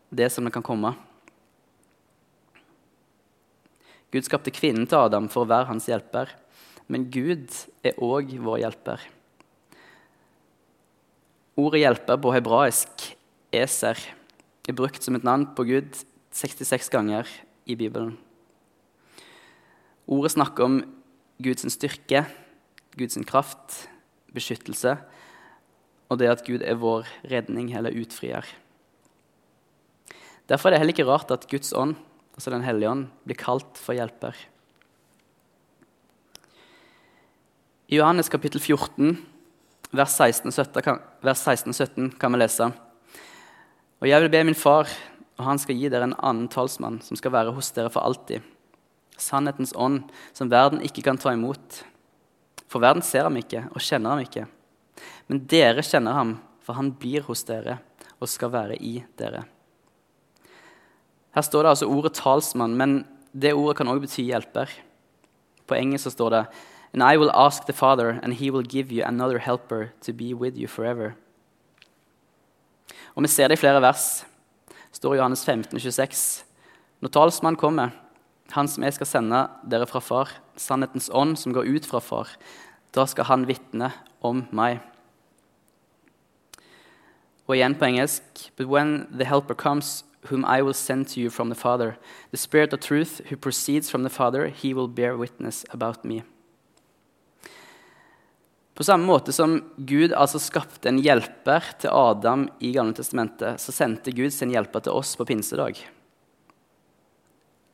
det 0.09 0.31
som 0.33 0.43
det 0.43 0.53
kan 0.53 0.65
komme. 0.65 0.95
Gud 4.11 4.27
skapte 4.27 4.53
kvinnen 4.53 4.85
til 4.85 4.99
Adam 4.99 5.29
for 5.29 5.45
å 5.45 5.49
være 5.49 5.71
hans 5.71 5.87
hjelper. 5.89 6.29
Men 6.91 7.07
Gud 7.09 7.47
er 7.85 7.95
òg 8.03 8.35
vår 8.37 8.59
hjelper. 8.65 8.99
Ordet 11.55 11.79
'hjelper' 11.85 12.19
på 12.19 12.33
hebraisk, 12.35 13.15
'eser', 13.53 14.01
er 14.67 14.77
brukt 14.77 15.03
som 15.03 15.17
et 15.17 15.25
navn 15.27 15.49
på 15.55 15.65
Gud 15.67 15.97
66 16.31 16.89
ganger 16.93 17.27
i 17.67 17.75
Bibelen. 17.75 18.15
Ordet 20.07 20.35
snakker 20.35 20.63
om 20.63 20.77
Guds 21.43 21.65
styrke, 21.73 22.25
Guds 22.97 23.17
kraft, 23.27 23.89
beskyttelse 24.33 24.97
og 26.09 26.19
det 26.19 26.29
at 26.29 26.45
Gud 26.45 26.61
er 26.61 26.79
vår 26.79 27.07
redning 27.31 27.73
eller 27.75 27.95
utfrier. 27.97 28.45
Derfor 30.49 30.69
er 30.69 30.75
det 30.75 30.83
heller 30.83 30.95
ikke 30.95 31.09
rart 31.09 31.31
at 31.31 31.47
Guds 31.49 31.73
ånd 31.73 31.95
altså 32.33 32.49
Den 32.49 32.63
hellige 32.65 32.89
ånd, 32.89 33.07
blir 33.25 33.37
kalt 33.37 33.77
for 33.77 33.93
hjelper. 33.93 34.33
I 37.93 37.99
Johannes 37.99 38.31
kapittel 38.31 38.61
14, 38.61 39.19
vers 39.93 40.15
16-17 40.17 42.15
kan 42.17 42.33
vi 42.33 42.41
lese 42.41 42.71
Og 44.03 44.09
jeg 44.09 44.19
vil 44.19 44.33
be 44.33 44.41
min 44.43 44.57
far, 44.57 44.89
og 45.39 45.45
han 45.47 45.59
skal 45.61 45.77
gi 45.79 45.87
dere 45.87 46.09
en 46.09 46.17
annen 46.19 46.49
talsmann, 46.51 46.97
som 46.99 47.15
skal 47.15 47.31
være 47.31 47.53
hos 47.55 47.69
dere 47.71 47.87
for 47.87 48.03
alltid. 48.03 48.43
Sannhetens 49.15 49.71
ånd, 49.79 50.09
som 50.35 50.51
verden 50.51 50.83
ikke 50.83 51.05
kan 51.05 51.15
ta 51.15 51.31
imot. 51.31 51.77
For 52.67 52.83
verden 52.83 53.05
ser 53.05 53.29
ham 53.29 53.39
ikke 53.39 53.61
og 53.71 53.79
kjenner 53.79 54.11
ham 54.11 54.25
ikke. 54.25 54.43
Men 55.31 55.45
dere 55.47 55.85
kjenner 55.87 56.19
ham, 56.19 56.35
for 56.59 56.75
han 56.75 56.91
blir 56.99 57.23
hos 57.29 57.45
dere 57.47 57.77
og 58.19 58.27
skal 58.27 58.51
være 58.51 58.75
i 58.75 58.97
dere. 59.19 59.45
Her 61.33 61.47
står 61.47 61.63
det 61.63 61.69
altså 61.71 61.87
ordet 61.87 62.19
'talsmann', 62.19 62.75
men 62.75 63.07
det 63.31 63.53
ordet 63.53 63.77
kan 63.77 63.87
også 63.87 64.03
bety 64.03 64.21
hjelper. 64.27 64.67
På 65.65 65.79
engelsk 65.79 66.03
så 66.03 66.09
står 66.11 66.29
det 66.29 66.45
And 66.93 67.01
I 67.01 67.17
will 67.17 67.31
ask 67.33 67.65
the 67.65 67.73
Father, 67.73 68.19
and 68.21 68.33
he 68.33 68.51
will 68.51 68.67
give 68.67 68.91
you 68.91 69.01
another 69.05 69.39
helper 69.39 69.93
to 70.01 70.11
be 70.11 70.35
with 70.35 70.59
you 70.59 70.67
forever. 70.67 71.15
Og 73.15 73.23
Vi 73.23 73.29
ser 73.29 73.47
det 73.47 73.57
i 73.57 73.61
flere 73.61 73.81
vers. 73.81 74.25
Det 74.67 74.97
står 74.97 75.15
i 75.15 75.17
Johannes 75.17 75.45
15, 75.45 75.79
26. 75.79 76.43
Når 77.01 77.09
talsmannen 77.09 77.59
kommer, 77.59 77.91
han 78.51 78.67
som 78.67 78.83
jeg 78.83 78.93
skal 78.93 79.07
sende 79.07 79.41
dere 79.69 79.87
fra 79.89 79.99
far, 79.99 80.29
sannhetens 80.57 81.09
ånd 81.13 81.37
som 81.37 81.53
går 81.53 81.67
ut 81.75 81.85
fra 81.85 81.99
far, 81.99 82.29
da 82.93 83.05
skal 83.05 83.25
han 83.25 83.45
vitne 83.49 83.91
om 84.21 84.45
meg. 84.51 84.79
Og 87.47 87.57
igjen 87.57 87.75
på 87.75 87.85
engelsk. 87.85 88.49
But 88.55 88.67
when 88.67 89.07
the 89.11 89.25
helper 89.25 89.53
comes, 89.53 90.03
whom 90.29 90.45
I 90.45 90.61
will 90.61 90.73
send 90.73 91.07
to 91.09 91.19
you 91.19 91.29
from 91.29 91.49
the 91.49 91.55
Father. 91.55 91.97
The 92.31 92.37
Spirit 92.37 92.73
of 92.73 92.79
truth 92.79 93.21
who 93.29 93.35
proceeds 93.35 93.89
from 93.89 94.03
the 94.03 94.09
Father, 94.09 94.47
he 94.47 94.73
will 94.73 94.87
bear 94.87 95.17
witness 95.17 95.65
about 95.69 96.05
me. 96.05 96.23
På 98.73 98.83
samme 98.83 99.05
måte 99.05 99.33
som 99.33 99.59
Gud 99.77 100.15
altså 100.17 100.39
skapte 100.41 100.89
en 100.89 101.01
hjelper 101.01 101.67
til 101.81 101.93
Adam 101.93 102.47
i 102.59 102.71
Gamle 102.73 102.95
testamentet, 102.97 103.61
så 103.61 103.75
sendte 103.75 104.13
Gud 104.15 104.33
sin 104.33 104.53
hjelper 104.53 104.81
til 104.81 104.97
oss 104.97 105.13
på 105.19 105.27
pinsedag. 105.29 105.77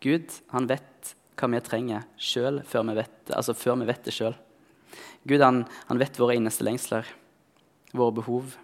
Gud 0.04 0.36
han 0.52 0.68
vet 0.68 1.14
hva 1.40 1.48
vi 1.54 1.64
trenger 1.64 2.04
sjøl 2.20 2.62
før, 2.68 2.92
altså 3.32 3.56
før 3.56 3.80
vi 3.80 3.88
vet 3.88 4.04
det 4.04 4.16
sjøl. 4.16 4.36
Gud 5.24 5.44
han, 5.44 5.64
han 5.88 6.00
vet 6.00 6.20
våre 6.20 6.36
innerste 6.36 6.68
lengsler, 6.68 7.08
våre 7.96 8.18
behov. 8.20 8.56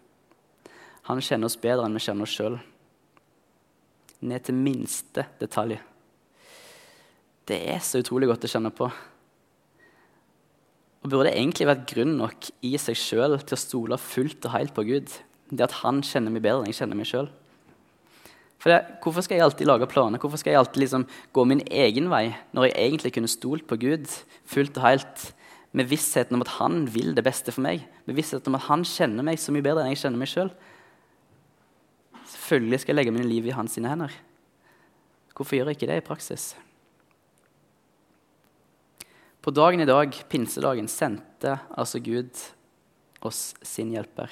Han 1.08 1.24
kjenner 1.24 1.48
oss 1.48 1.60
bedre 1.60 1.88
enn 1.88 1.96
vi 1.96 2.04
kjenner 2.04 2.28
oss 2.28 2.36
sjøl 2.36 2.60
ned 4.26 4.46
til 4.46 4.58
minste 4.58 5.28
detalj. 5.40 5.78
Det 7.46 7.58
er 7.70 7.82
så 7.84 8.02
utrolig 8.02 8.30
godt 8.30 8.48
å 8.48 8.50
kjenne 8.50 8.72
på. 8.74 8.88
Og 11.06 11.12
burde 11.14 11.30
egentlig 11.38 11.68
vært 11.70 11.86
grunn 11.86 12.16
nok 12.18 12.48
i 12.66 12.72
seg 12.82 12.98
sjøl 12.98 13.38
til 13.46 13.54
å 13.54 13.62
stole 13.62 13.98
fullt 14.02 14.48
og 14.48 14.56
helt 14.56 14.74
på 14.74 14.88
Gud. 14.88 15.12
Det 15.54 15.68
at 15.68 15.84
han 15.84 16.02
kjenner 16.02 16.34
meg 16.34 16.42
bedre 16.42 16.64
enn 16.64 16.72
jeg 16.72 16.80
kjenner 16.80 16.98
meg 16.98 17.06
sjøl. 17.06 17.30
Hvorfor 18.66 19.22
skal 19.22 19.38
jeg 19.38 19.46
alltid 19.46 19.70
lage 19.70 19.86
planer? 19.92 20.18
Hvorfor 20.18 20.42
skal 20.42 20.56
jeg 20.56 20.64
alltid 20.64 20.82
liksom 20.82 21.06
gå 21.38 21.46
min 21.46 21.62
egen 21.70 22.10
vei 22.10 22.32
når 22.58 22.72
jeg 22.72 22.78
egentlig 22.88 23.14
kunne 23.14 23.30
stolt 23.30 23.68
på 23.70 23.78
Gud 23.78 24.10
fullt 24.50 24.80
og 24.82 24.88
helt 24.88 25.28
med 25.78 25.92
vissheten 25.92 26.34
om 26.34 26.42
at 26.42 26.56
han 26.56 26.88
vil 26.90 27.14
det 27.14 27.28
beste 27.28 27.54
for 27.54 27.62
meg? 27.62 27.86
Med 28.10 28.18
vissheten 28.18 28.50
om 28.50 28.58
at 28.58 28.66
han 28.72 28.88
kjenner 28.90 29.30
meg 29.30 29.38
så 29.38 29.54
mye 29.54 29.68
bedre 29.68 29.86
enn 29.86 29.94
jeg 29.94 30.02
kjenner 30.08 30.24
meg 30.24 30.34
sjøl? 30.34 30.50
Selvfølgelig 32.34 32.82
skal 32.82 32.96
jeg 32.96 33.04
legge 33.04 33.14
mine 33.14 33.30
liv 33.30 33.46
i 33.46 33.54
hans 33.54 33.78
hender. 33.78 34.10
Hvorfor 35.38 35.60
gjør 35.60 35.70
jeg 35.70 35.78
ikke 35.78 35.94
det 35.94 36.02
i 36.02 36.10
praksis? 36.10 36.56
På 39.46 39.52
dagen 39.52 39.80
i 39.80 39.86
dag, 39.86 40.16
pinsedagen, 40.30 40.88
sendte 40.88 41.60
altså 41.78 42.00
Gud 42.02 42.32
oss 43.22 43.52
sin 43.62 43.92
hjelper. 43.94 44.32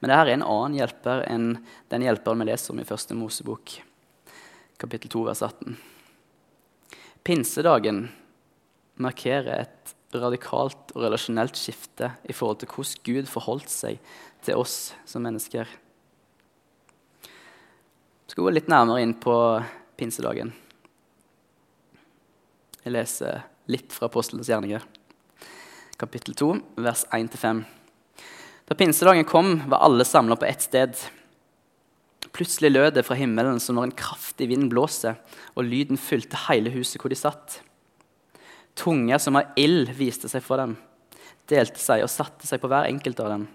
Men 0.00 0.10
dette 0.10 0.24
er 0.24 0.30
en 0.32 0.42
annen 0.42 0.74
hjelper 0.80 1.22
enn 1.30 1.46
den 1.94 2.06
hjelperen 2.08 2.42
vi 2.42 2.48
leser 2.48 2.74
om 2.74 2.82
i 2.82 2.88
første 2.88 3.14
Mosebok, 3.14 3.76
kapittel 4.82 5.14
2, 5.14 5.22
vers 5.30 5.44
18. 5.46 5.78
Pinsedagen 7.22 8.02
markerer 8.98 9.62
et 9.68 9.96
radikalt 10.18 10.90
og 10.96 11.06
relasjonelt 11.06 11.54
skifte 11.54 12.10
i 12.26 12.34
forhold 12.34 12.64
til 12.66 12.74
hvordan 12.74 13.06
Gud 13.06 13.34
forholdt 13.38 13.70
seg 13.70 14.14
til 14.42 14.66
oss 14.66 14.96
som 15.06 15.22
mennesker 15.30 15.78
skal 18.26 18.48
gå 18.48 18.58
litt 18.58 18.66
nærmere 18.66 19.06
inn 19.06 19.14
på 19.14 19.36
pinsedagen. 19.94 20.56
Jeg 22.82 22.98
leser 22.98 23.46
litt 23.70 23.94
fra 23.94 24.08
Apostelens 24.10 24.48
gjerninger, 24.50 24.82
kapittel 25.98 26.36
2, 26.38 26.52
vers 26.84 27.04
1-5. 27.14 27.64
Da 28.66 28.74
pinsedagen 28.78 29.26
kom, 29.28 29.60
var 29.70 29.84
alle 29.86 30.04
samla 30.04 30.36
på 30.36 30.46
ett 30.48 30.64
sted. 30.66 30.96
Plutselig 32.34 32.72
lød 32.72 32.96
det 32.98 33.04
fra 33.06 33.16
himmelen 33.18 33.60
som 33.62 33.78
når 33.78 33.88
en 33.88 33.98
kraftig 33.98 34.48
vind 34.50 34.68
blåser, 34.72 35.18
og 35.54 35.68
lyden 35.68 35.98
fylte 36.00 36.46
hele 36.48 36.72
huset 36.74 37.00
hvor 37.00 37.12
de 37.12 37.18
satt. 37.18 37.60
Tunger 38.76 39.22
som 39.22 39.38
av 39.38 39.54
ild 39.56 39.92
viste 39.96 40.28
seg 40.28 40.44
fra 40.44 40.60
dem, 40.64 40.74
delte 41.48 41.80
seg 41.80 42.02
og 42.04 42.12
satte 42.12 42.48
seg 42.48 42.60
på 42.60 42.68
hver 42.70 42.90
enkelt 42.90 43.22
av 43.22 43.32
dem. 43.32 43.46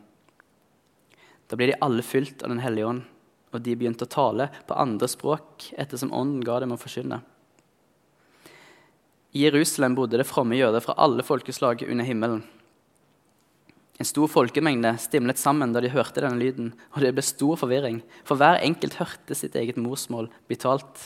Da 1.52 1.60
ble 1.60 1.74
de 1.74 1.82
alle 1.84 2.04
fylt 2.08 2.42
av 2.46 2.50
Den 2.50 2.64
hellige 2.64 2.88
ånd, 2.88 3.04
og 3.52 3.60
de 3.60 3.76
begynte 3.76 4.08
å 4.08 4.12
tale 4.12 4.48
på 4.68 4.78
andre 4.80 5.10
språk 5.12 5.68
ettersom 5.76 6.14
ånden 6.16 6.46
ga 6.48 6.62
dem 6.64 6.72
å 6.72 6.80
forkynne. 6.80 7.20
I 9.32 9.46
Jerusalem 9.46 9.96
bodde 9.96 10.20
det 10.20 10.28
fromme 10.28 10.58
jøder 10.60 10.84
fra 10.84 10.98
alle 11.00 11.24
folkeslag 11.24 11.86
under 11.88 12.08
himmelen. 12.08 12.42
En 14.02 14.08
stor 14.08 14.28
folkemengde 14.28 14.96
stimlet 15.00 15.40
sammen 15.40 15.72
da 15.72 15.80
de 15.84 15.92
hørte 15.94 16.24
denne 16.24 16.42
lyden, 16.42 16.72
og 16.92 17.04
det 17.04 17.14
ble 17.16 17.24
stor 17.24 17.60
forvirring, 17.62 18.02
for 18.28 18.40
hver 18.40 18.60
enkelt 18.66 18.98
hørte 19.00 19.38
sitt 19.38 19.56
eget 19.56 19.78
morsmål 19.80 20.28
bli 20.50 20.58
talt. 20.60 21.06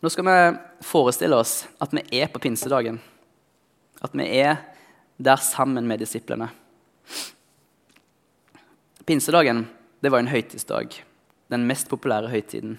Nå 0.00 0.08
skal 0.08 0.24
vi 0.30 0.36
forestille 0.86 1.36
oss 1.36 1.66
at 1.82 1.92
vi 1.92 2.06
er 2.22 2.30
på 2.32 2.40
pinsedagen. 2.40 2.96
At 4.00 4.14
vi 4.16 4.24
er 4.40 4.62
der 5.20 5.42
sammen 5.44 5.84
med 5.90 6.00
disiplene. 6.00 6.48
Pinsedagen 9.04 9.66
det 10.00 10.08
var 10.08 10.22
en 10.22 10.32
høytidsdag, 10.32 11.02
den 11.50 11.66
mest 11.68 11.90
populære 11.90 12.30
høytiden. 12.32 12.78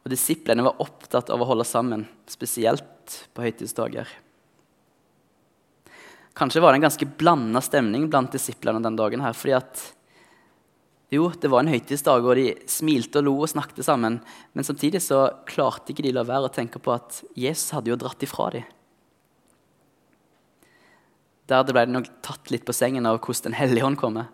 Og 0.00 0.12
disiplene 0.12 0.64
var 0.64 0.80
opptatt 0.80 1.30
av 1.32 1.42
å 1.42 1.48
holde 1.48 1.66
sammen, 1.68 2.06
spesielt 2.30 3.20
på 3.36 3.44
høytidsdager. 3.44 4.08
Kanskje 6.36 6.62
var 6.62 6.72
det 6.72 6.80
en 6.80 6.86
ganske 6.88 7.08
blanda 7.20 7.60
stemning 7.60 8.06
blant 8.08 8.32
disiplene 8.32 8.80
den 8.80 8.96
dagen. 8.96 9.20
her, 9.20 9.34
fordi 9.36 9.52
at 9.58 9.82
jo, 11.10 11.26
det 11.42 11.50
var 11.50 11.64
en 11.64 11.72
høytidsdag, 11.72 12.22
og 12.22 12.36
de 12.38 12.54
smilte 12.70 13.18
og 13.18 13.26
lo 13.26 13.32
og 13.42 13.50
snakket 13.50 13.82
sammen. 13.84 14.20
Men 14.54 14.64
samtidig 14.64 15.02
så 15.02 15.24
klarte 15.44 15.90
ikke 15.90 16.04
de 16.06 16.12
la 16.14 16.22
være 16.22 16.46
å 16.46 16.54
tenke 16.54 16.78
på 16.78 16.92
at 16.94 17.24
Jesus 17.34 17.74
hadde 17.74 17.90
jo 17.90 17.98
dratt 17.98 18.22
ifra 18.22 18.46
dem. 18.54 18.68
Der 21.50 21.66
ble 21.66 21.82
de 21.82 21.96
nok 21.96 22.06
tatt 22.22 22.52
litt 22.54 22.62
på 22.62 22.76
sengen 22.76 23.08
av 23.10 23.18
hvordan 23.18 23.50
Den 23.50 23.58
hellige 23.58 23.84
ånd 23.84 23.98
kommer. 23.98 24.30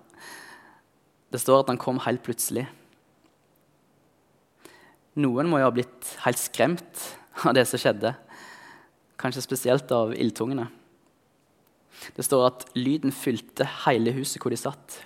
Det 1.37 1.43
står 1.43 1.61
at 1.61 1.69
han 1.69 1.77
kom 1.81 1.99
helt 2.01 2.23
plutselig. 2.25 2.65
Noen 5.21 5.51
må 5.53 5.61
jo 5.61 5.67
ha 5.69 5.75
blitt 5.75 6.15
helt 6.23 6.41
skremt 6.41 7.03
av 7.45 7.53
det 7.57 7.67
som 7.69 7.81
skjedde. 7.81 8.15
Kanskje 9.21 9.45
spesielt 9.45 9.93
av 9.93 10.15
ildtungene. 10.17 10.65
Det 12.17 12.25
står 12.25 12.47
at 12.49 12.65
lyden 12.77 13.13
fylte 13.13 13.69
hele 13.85 14.15
huset 14.17 14.41
hvor 14.41 14.53
de 14.53 14.61
satt. 14.61 14.97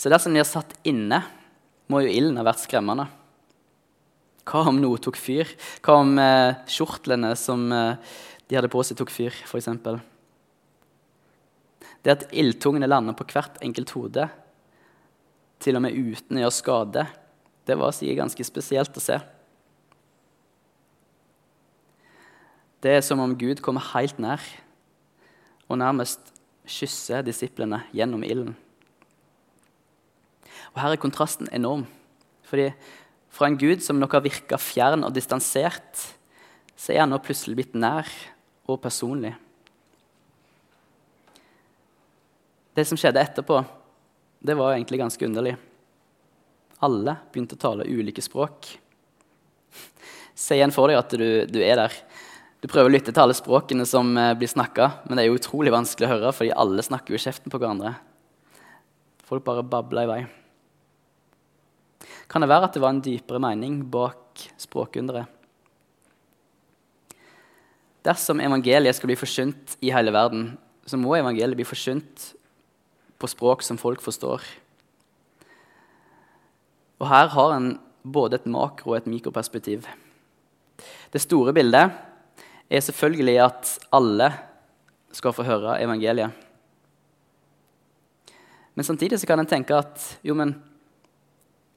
Så 0.00 0.08
dersom 0.08 0.32
de 0.32 0.40
har 0.40 0.48
satt 0.48 0.72
inne, 0.88 1.20
må 1.92 2.00
jo 2.00 2.12
ilden 2.16 2.40
ha 2.40 2.46
vært 2.48 2.62
skremmende. 2.62 3.10
Hva 4.48 4.64
om 4.70 4.80
noe 4.80 5.00
tok 5.04 5.20
fyr? 5.20 5.52
Hva 5.84 5.98
om 6.00 6.16
eh, 6.16 6.56
kjortlene 6.64 7.34
som 7.36 7.68
eh, 7.76 8.16
de 8.48 8.56
hadde 8.56 8.72
på 8.72 8.80
seg, 8.88 8.96
tok 8.96 9.12
fyr, 9.12 9.36
f.eks.? 9.44 9.68
Det 12.04 12.14
at 12.14 12.28
ildtungene 12.32 12.88
lander 12.88 13.16
på 13.16 13.26
hvert 13.28 13.58
enkelt 13.64 13.92
hode, 13.96 14.28
til 15.60 15.76
og 15.76 15.84
med 15.84 15.96
uten 15.96 16.38
å 16.38 16.46
gjøre 16.46 16.56
skade, 16.56 17.04
det 17.68 17.76
var 17.76 17.92
sikkert 17.92 18.22
ganske 18.22 18.46
spesielt 18.48 18.96
å 18.96 19.02
se. 19.04 19.18
Det 22.80 22.94
er 22.96 23.04
som 23.04 23.20
om 23.20 23.36
Gud 23.36 23.60
kommer 23.60 23.84
helt 23.92 24.16
nær 24.22 24.40
og 25.68 25.78
nærmest 25.82 26.32
kysser 26.64 27.24
disiplene 27.26 27.82
gjennom 27.92 28.24
ilden. 28.24 28.54
Og 30.72 30.80
Her 30.80 30.94
er 30.94 31.02
kontrasten 31.02 31.50
enorm. 31.52 31.84
Fordi 32.46 32.70
fra 33.30 33.50
en 33.50 33.58
Gud 33.60 33.84
som 33.84 34.00
nok 34.00 34.16
har 34.16 34.24
virka 34.24 34.58
fjern 34.58 35.04
og 35.06 35.14
distansert, 35.14 36.06
så 36.74 36.94
er 36.94 37.04
han 37.04 37.12
nå 37.12 37.20
plutselig 37.22 37.58
blitt 37.58 37.76
nær 37.78 38.08
og 38.66 38.80
personlig. 38.82 39.34
Det 42.80 42.86
som 42.88 42.96
skjedde 42.96 43.20
etterpå, 43.20 43.58
det 44.40 44.54
var 44.56 44.72
egentlig 44.72 45.02
ganske 45.02 45.26
underlig. 45.26 45.50
Alle 46.80 47.12
begynte 47.28 47.58
å 47.58 47.60
tale 47.60 47.84
ulike 47.84 48.22
språk. 48.24 48.70
Se 50.32 50.56
igjen 50.56 50.72
for 50.72 50.88
deg 50.88 50.96
at 50.96 51.12
du, 51.12 51.26
du, 51.44 51.58
er 51.60 51.76
der. 51.76 51.98
Du 52.64 52.70
prøver 52.70 52.88
å 52.88 52.94
lytte 52.94 53.12
til 53.12 53.20
alle 53.20 53.36
språkene 53.36 53.84
som 53.84 54.14
eh, 54.16 54.32
blir 54.32 54.48
snakka, 54.48 54.88
men 55.04 55.20
det 55.20 55.26
er 55.26 55.28
jo 55.28 55.36
utrolig 55.36 55.74
vanskelig 55.74 56.08
å 56.08 56.12
høre, 56.14 56.32
fordi 56.38 56.54
alle 56.56 56.86
snakker 56.86 57.12
jo 57.12 57.20
i 57.20 57.26
kjeften 57.26 57.52
på 57.52 57.60
hverandre. 57.60 57.92
Folk 59.28 59.44
bare 59.44 59.66
babler 59.76 60.08
i 60.08 60.12
vei. 60.14 60.18
Kan 62.32 62.40
det 62.40 62.48
være 62.48 62.72
at 62.72 62.80
det 62.80 62.86
var 62.86 62.96
en 62.96 63.04
dypere 63.04 63.44
mening 63.44 63.82
bak 63.92 64.48
språkunderet? 64.56 65.28
Dersom 68.08 68.40
evangeliet 68.40 68.96
skal 68.96 69.12
bli 69.12 69.20
forsynt 69.20 69.76
i 69.84 69.92
hele 69.92 70.16
verden, 70.16 70.54
så 70.88 70.96
må 70.96 71.18
evangeliet 71.20 71.60
bli 71.60 71.68
forkynt 71.68 72.30
på 73.20 73.28
språk 73.30 73.62
som 73.66 73.78
folk 73.80 74.02
forstår. 74.02 74.44
Og 77.00 77.08
her 77.08 77.30
har 77.32 77.54
en 77.54 77.72
både 78.02 78.40
et 78.40 78.48
makro- 78.48 78.92
og 78.92 78.96
et 78.96 79.08
mikroperspektiv. 79.08 79.86
Det 81.12 81.20
store 81.20 81.52
bildet 81.52 81.90
er 82.70 82.80
selvfølgelig 82.80 83.38
at 83.44 83.78
alle 83.92 84.30
skal 85.12 85.34
få 85.34 85.44
høre 85.44 85.80
evangeliet. 85.82 86.30
Men 88.74 88.86
samtidig 88.86 89.20
kan 89.26 89.40
en 89.42 89.48
tenke 89.48 89.76
at 89.76 90.18
jo, 90.24 90.34
men 90.34 90.54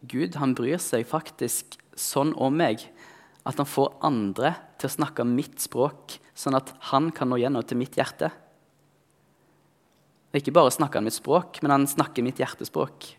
Gud 0.07 0.35
han 0.39 0.53
bryr 0.55 0.79
seg 0.79 1.07
faktisk 1.07 1.77
sånn 1.95 2.33
om 2.39 2.53
meg 2.55 2.85
at 3.43 3.57
han 3.59 3.67
får 3.67 3.97
andre 4.05 4.53
til 4.79 4.87
å 4.87 4.95
snakke 4.97 5.25
mitt 5.27 5.59
språk, 5.63 6.17
sånn 6.35 6.55
at 6.55 6.71
han 6.91 7.09
kan 7.15 7.31
nå 7.31 7.41
gjennom 7.41 7.65
til 7.67 7.79
mitt 7.79 7.97
hjerte. 7.99 8.29
Og 10.33 10.39
ikke 10.41 10.55
bare 10.55 10.73
snakker 10.73 10.97
han 10.97 11.05
mitt 11.05 11.15
språk, 11.19 11.59
men 11.61 11.71
han 11.75 11.83
snakker 11.85 12.25
mitt 12.25 12.39
hjertespråk. 12.41 13.11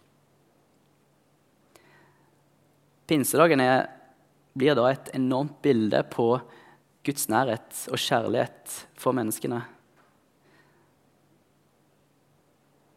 Pinsedagen 3.07 3.63
er, 3.63 3.87
blir 4.59 4.75
da 4.75 4.89
et 4.91 5.13
enormt 5.15 5.61
bilde 5.63 6.01
på 6.11 6.33
Guds 7.07 7.29
nærhet 7.31 7.85
og 7.93 8.01
kjærlighet 8.01 8.77
for 8.99 9.15
menneskene. 9.15 9.61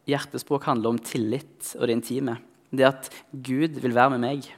Hjertespråk 0.08 0.66
handler 0.66 0.96
om 0.96 1.02
tillit 1.04 1.74
og 1.76 1.86
det 1.86 1.98
intime. 1.98 2.38
Det 2.74 2.88
at 2.88 3.10
Gud 3.30 3.78
vil 3.78 3.94
være 3.94 4.16
med 4.16 4.24
meg. 4.24 4.48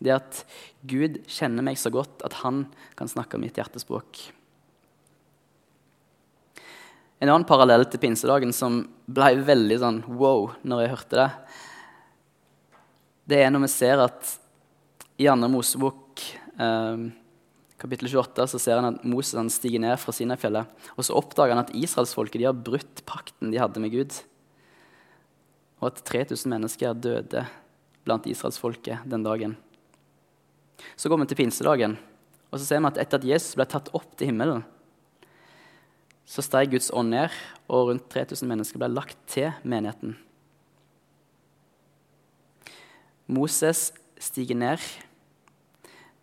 Det 0.00 0.12
at 0.14 0.44
Gud 0.86 1.18
kjenner 1.26 1.64
meg 1.64 1.80
så 1.80 1.90
godt 1.92 2.22
at 2.24 2.38
han 2.44 2.66
kan 2.94 3.10
snakke 3.10 3.40
mitt 3.40 3.58
hjertespråk. 3.58 4.28
En 7.20 7.28
annen 7.28 7.48
parallell 7.48 7.84
til 7.88 8.00
pinsedagen 8.00 8.52
som 8.56 8.84
ble 9.16 9.32
veldig 9.46 9.78
sånn 9.82 10.02
wow 10.08 10.50
når 10.62 10.84
jeg 10.84 10.92
hørte 10.94 11.18
det, 11.18 11.30
det 13.30 13.40
er 13.44 13.52
når 13.52 13.64
vi 13.66 13.72
ser 13.72 14.02
at 14.02 14.36
i 15.20 15.28
andre 15.30 15.50
Mosebok, 15.52 16.22
eh, 16.58 17.02
kapittel 17.80 18.08
28, 18.08 18.46
så 18.50 18.60
ser 18.60 18.80
han 18.80 18.94
at 18.94 19.04
Moses 19.04 19.54
stiger 19.54 19.82
ned 19.82 19.96
fra 20.00 20.14
Sinai-fjellet. 20.16 20.68
Og 20.96 21.06
så 21.06 21.16
oppdager 21.16 21.54
han 21.54 21.62
at 21.62 21.74
israelsfolket 21.76 22.46
har 22.48 22.56
brutt 22.56 23.02
pakten 23.08 23.52
de 23.52 23.60
hadde 23.60 23.82
med 23.82 23.92
Gud. 23.92 24.16
Og 25.80 25.90
at 25.92 26.02
3000 26.08 26.50
mennesker 26.52 26.96
døde 26.96 27.44
blant 28.04 28.26
israelsfolket 28.28 29.04
den 29.08 29.24
dagen. 29.24 29.56
Så 30.96 31.12
går 31.12 31.20
vi 31.20 31.30
til 31.30 31.42
pinsedagen, 31.42 31.98
og 32.50 32.58
så 32.58 32.64
ser 32.64 32.80
vi 32.80 32.88
at 32.88 33.00
etter 33.02 33.20
at 33.20 33.28
Jesus 33.28 33.56
ble 33.58 33.66
tatt 33.68 33.92
opp 33.96 34.16
til 34.16 34.32
himmelen, 34.32 34.64
så 36.30 36.44
steg 36.46 36.70
Guds 36.70 36.92
ånd 36.94 37.10
ned, 37.10 37.34
og 37.66 37.88
rundt 37.90 38.06
3000 38.12 38.46
mennesker 38.46 38.78
ble 38.78 38.90
lagt 38.92 39.18
til 39.30 39.50
menigheten. 39.66 40.14
Moses 43.30 43.88
stiger 44.20 44.58
ned 44.58 44.84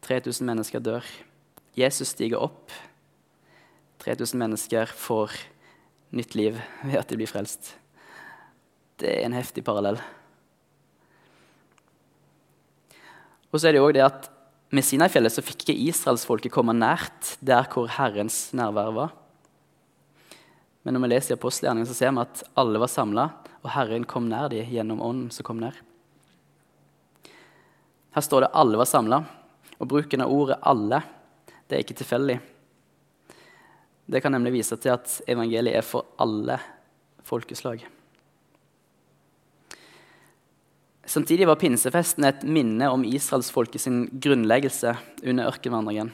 3000 0.08 0.48
mennesker 0.48 0.84
dør. 0.84 1.04
Jesus 1.76 2.14
stiger 2.16 2.40
opp. 2.40 2.72
3000 4.04 4.40
mennesker 4.40 4.92
får 4.96 5.36
nytt 6.16 6.36
liv 6.40 6.56
ved 6.86 7.00
at 7.02 7.12
de 7.12 7.20
blir 7.20 7.30
frelst. 7.30 7.74
Det 8.98 9.12
er 9.12 9.28
en 9.28 9.36
heftig 9.36 9.66
parallell. 9.68 10.00
Og 13.52 13.60
så 13.60 13.68
er 13.68 13.76
det 13.76 13.82
jo 13.82 13.88
også 13.90 14.00
det 14.00 14.08
at 14.08 14.34
Med 14.68 14.84
Sinai-fjellet 14.84 15.32
så 15.32 15.40
fikk 15.40 15.62
ikke 15.64 15.80
israelsfolket 15.88 16.52
komme 16.52 16.74
nært 16.76 17.38
der 17.40 17.64
hvor 17.72 17.88
Herrens 17.88 18.50
nærvær 18.52 18.90
var. 18.92 19.14
Men 20.88 20.96
når 20.96 21.04
vi 21.04 21.08
leser 21.12 21.34
i 21.34 21.36
apostelgjerningen, 21.36 21.88
så 21.90 21.94
ser 21.98 22.14
vi 22.16 22.22
at 22.24 22.42
alle 22.56 22.80
var 22.80 22.88
samla, 22.88 23.24
og 23.60 23.72
Herren 23.74 24.06
kom 24.08 24.30
nær 24.32 24.48
dem 24.54 24.70
gjennom 24.72 25.02
ånden 25.04 25.34
som 25.36 25.44
kom 25.44 25.58
ned. 25.60 25.76
Her 28.16 28.24
står 28.24 28.46
det 28.46 28.50
'alle 28.54 28.78
var 28.80 28.88
samla'. 28.88 29.26
Og 29.82 29.88
bruken 29.88 30.22
av 30.22 30.32
ordet 30.32 30.62
'alle' 30.62 31.04
det 31.68 31.76
er 31.76 31.84
ikke 31.84 31.98
tilfeldig. 32.00 32.40
Det 34.10 34.22
kan 34.22 34.32
nemlig 34.32 34.54
vise 34.54 34.78
til 34.78 34.90
at 34.90 35.22
evangeliet 35.28 35.76
er 35.76 35.82
for 35.82 36.06
alle 36.18 36.58
folkeslag. 37.22 37.84
Samtidig 41.06 41.48
var 41.48 41.56
pinsefesten 41.56 42.24
et 42.24 42.44
minne 42.44 42.90
om 42.90 43.04
Israels 43.04 43.52
folke 43.52 43.78
sin 43.78 44.08
grunnleggelse 44.08 44.98
under 45.22 45.52
ørkenvandringen. 45.52 46.14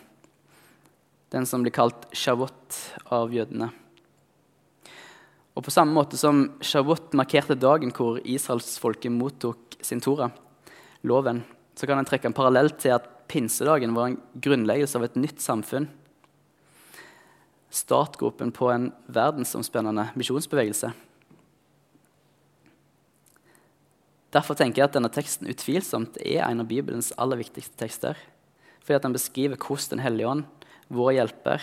Den 1.29 1.45
som 1.45 1.61
blir 1.61 1.71
kalt 1.71 2.07
shavot 2.11 2.97
av 3.11 3.29
jødene. 3.29 3.82
Og 5.53 5.63
På 5.63 5.71
samme 5.71 5.93
måte 5.93 6.17
som 6.17 6.47
Shavuot 6.65 7.13
markerte 7.13 7.55
dagen 7.55 7.93
hvor 7.93 8.17
israelsfolket 8.25 9.13
mottok 9.13 9.77
sin 9.85 10.01
Tora, 10.01 10.31
loven, 11.03 11.43
så 11.75 11.85
kan 11.85 11.99
en 11.99 12.07
trekke 12.07 12.29
en 12.29 12.37
parallell 12.37 12.71
til 12.73 12.95
at 12.95 13.05
pinsedagen 13.29 13.93
var 13.93 14.09
en 14.09 14.21
grunnleggelse 14.33 14.97
av 14.97 15.05
et 15.07 15.19
nytt 15.19 15.41
samfunn 15.41 15.89
startgropen 17.73 18.51
på 18.53 18.69
en 18.69 18.91
verdensomspennende 19.09 20.11
misjonsbevegelse. 20.17 20.91
Derfor 24.33 24.57
tenker 24.57 24.81
jeg 24.81 24.89
at 24.89 24.97
denne 24.97 25.11
teksten 25.13 25.49
utvilsomt 25.49 26.17
er 26.21 26.45
en 26.45 26.63
av 26.63 26.69
Bibelens 26.69 27.11
aller 27.21 27.41
viktigste 27.41 27.77
tekster. 27.77 28.17
Fordi 28.83 28.97
at 28.97 29.05
den 29.05 29.15
beskriver 29.15 29.57
hvordan 29.57 29.97
Den 29.97 30.03
hellige 30.05 30.29
ånd, 30.29 30.43
vår 30.89 31.11
hjelper, 31.17 31.61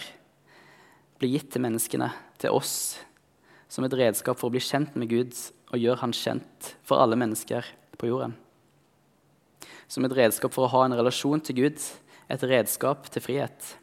blir 1.19 1.35
gitt 1.35 1.51
til 1.53 1.63
menneskene, 1.63 2.11
til 2.39 2.51
oss, 2.51 2.99
som 3.71 3.87
et 3.87 3.95
redskap 3.95 4.39
for 4.39 4.51
å 4.51 4.55
bli 4.55 4.63
kjent 4.63 4.97
med 4.99 5.11
Gud 5.13 5.37
og 5.71 5.79
gjøre 5.79 6.03
Han 6.03 6.15
kjent 6.17 6.73
for 6.83 6.99
alle 6.99 7.19
mennesker 7.19 7.67
på 8.01 8.11
jorden. 8.11 8.35
Som 9.91 10.07
et 10.07 10.17
redskap 10.17 10.55
for 10.55 10.67
å 10.67 10.73
ha 10.75 10.85
en 10.87 10.97
relasjon 10.99 11.43
til 11.43 11.63
Gud, 11.63 11.79
et 12.31 12.47
redskap 12.47 13.07
til 13.11 13.23
frihet. 13.23 13.77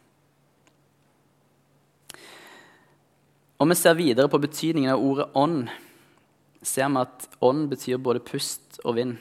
Om 3.58 3.71
vi 3.71 3.80
ser 3.80 3.97
videre 3.97 4.30
på 4.30 4.39
betydningen 4.43 4.93
av 4.93 5.04
ordet 5.04 5.32
ånd, 5.39 5.71
ser 6.62 6.91
vi 6.91 7.02
at 7.02 7.26
ånd 7.43 7.65
betyr 7.71 8.04
både 8.04 8.23
pust 8.23 8.80
og 8.84 9.00
vind. 9.00 9.15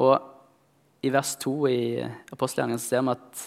Og 0.00 0.18
I 1.06 1.12
vers 1.14 1.32
2 1.40 1.54
i 1.70 1.80
apostelgjerningen 2.34 2.82
ser 2.82 3.06
vi 3.06 3.14
at 3.14 3.46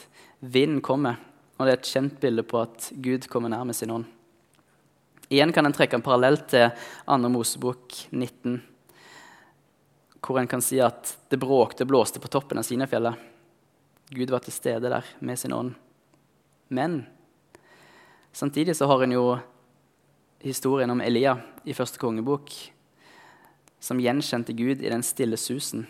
vind 0.56 0.82
kommer. 0.86 1.20
Og 1.60 1.68
det 1.68 1.76
er 1.76 1.80
et 1.80 1.94
kjent 1.94 2.20
bilde 2.22 2.46
på 2.48 2.64
at 2.64 2.90
Gud 2.96 3.28
kommer 3.30 3.52
nær 3.54 3.68
med 3.68 3.78
sin 3.78 3.94
ånd. 3.94 4.08
Igjen 5.30 5.54
kan 5.56 5.66
en 5.66 5.76
trekke 5.76 5.98
en 5.98 6.06
parallell 6.06 6.38
til 6.50 6.70
2. 7.08 7.18
Mosebok 7.32 7.96
19, 8.12 8.60
hvor 10.24 10.40
en 10.40 10.52
kan 10.52 10.64
si 10.64 10.82
at 10.84 11.16
det 11.32 11.40
bråkte 11.42 11.86
og 11.86 11.92
blåste 11.94 12.22
på 12.24 12.32
toppen 12.32 12.60
av 12.60 12.68
Sinefjellet. 12.68 13.32
Gud 14.14 14.32
var 14.32 14.44
til 14.44 14.56
stede 14.56 14.92
der 14.92 15.08
med 15.24 15.40
sin 15.40 15.56
ånd. 15.56 15.74
Men 16.74 17.04
Samtidig 18.34 18.74
så 18.76 18.88
har 18.90 19.04
en 19.04 19.12
jo 19.14 19.26
historien 20.42 20.90
om 20.90 21.02
Elia 21.06 21.36
i 21.70 21.76
første 21.78 22.00
kongebok, 22.02 22.50
som 23.78 24.02
gjenkjente 24.02 24.56
Gud 24.58 24.82
i 24.82 24.90
den 24.90 25.06
stille 25.06 25.38
susen. 25.38 25.86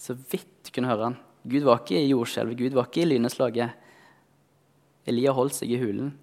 Så 0.00 0.16
vidt 0.16 0.72
kunne 0.72 0.88
høre 0.88 1.10
han. 1.10 1.18
Gud 1.44 1.66
var 1.68 1.82
ikke 1.82 2.00
i 2.00 2.08
jordskjelvet, 2.08 2.56
Gud 2.56 2.78
var 2.78 2.88
ikke 2.88 3.02
i 3.04 3.10
lyneslaget. 3.10 3.76
Elia 5.04 5.34
holdt 5.36 5.58
seg 5.58 5.74
i 5.74 5.80
hulen 5.82 6.14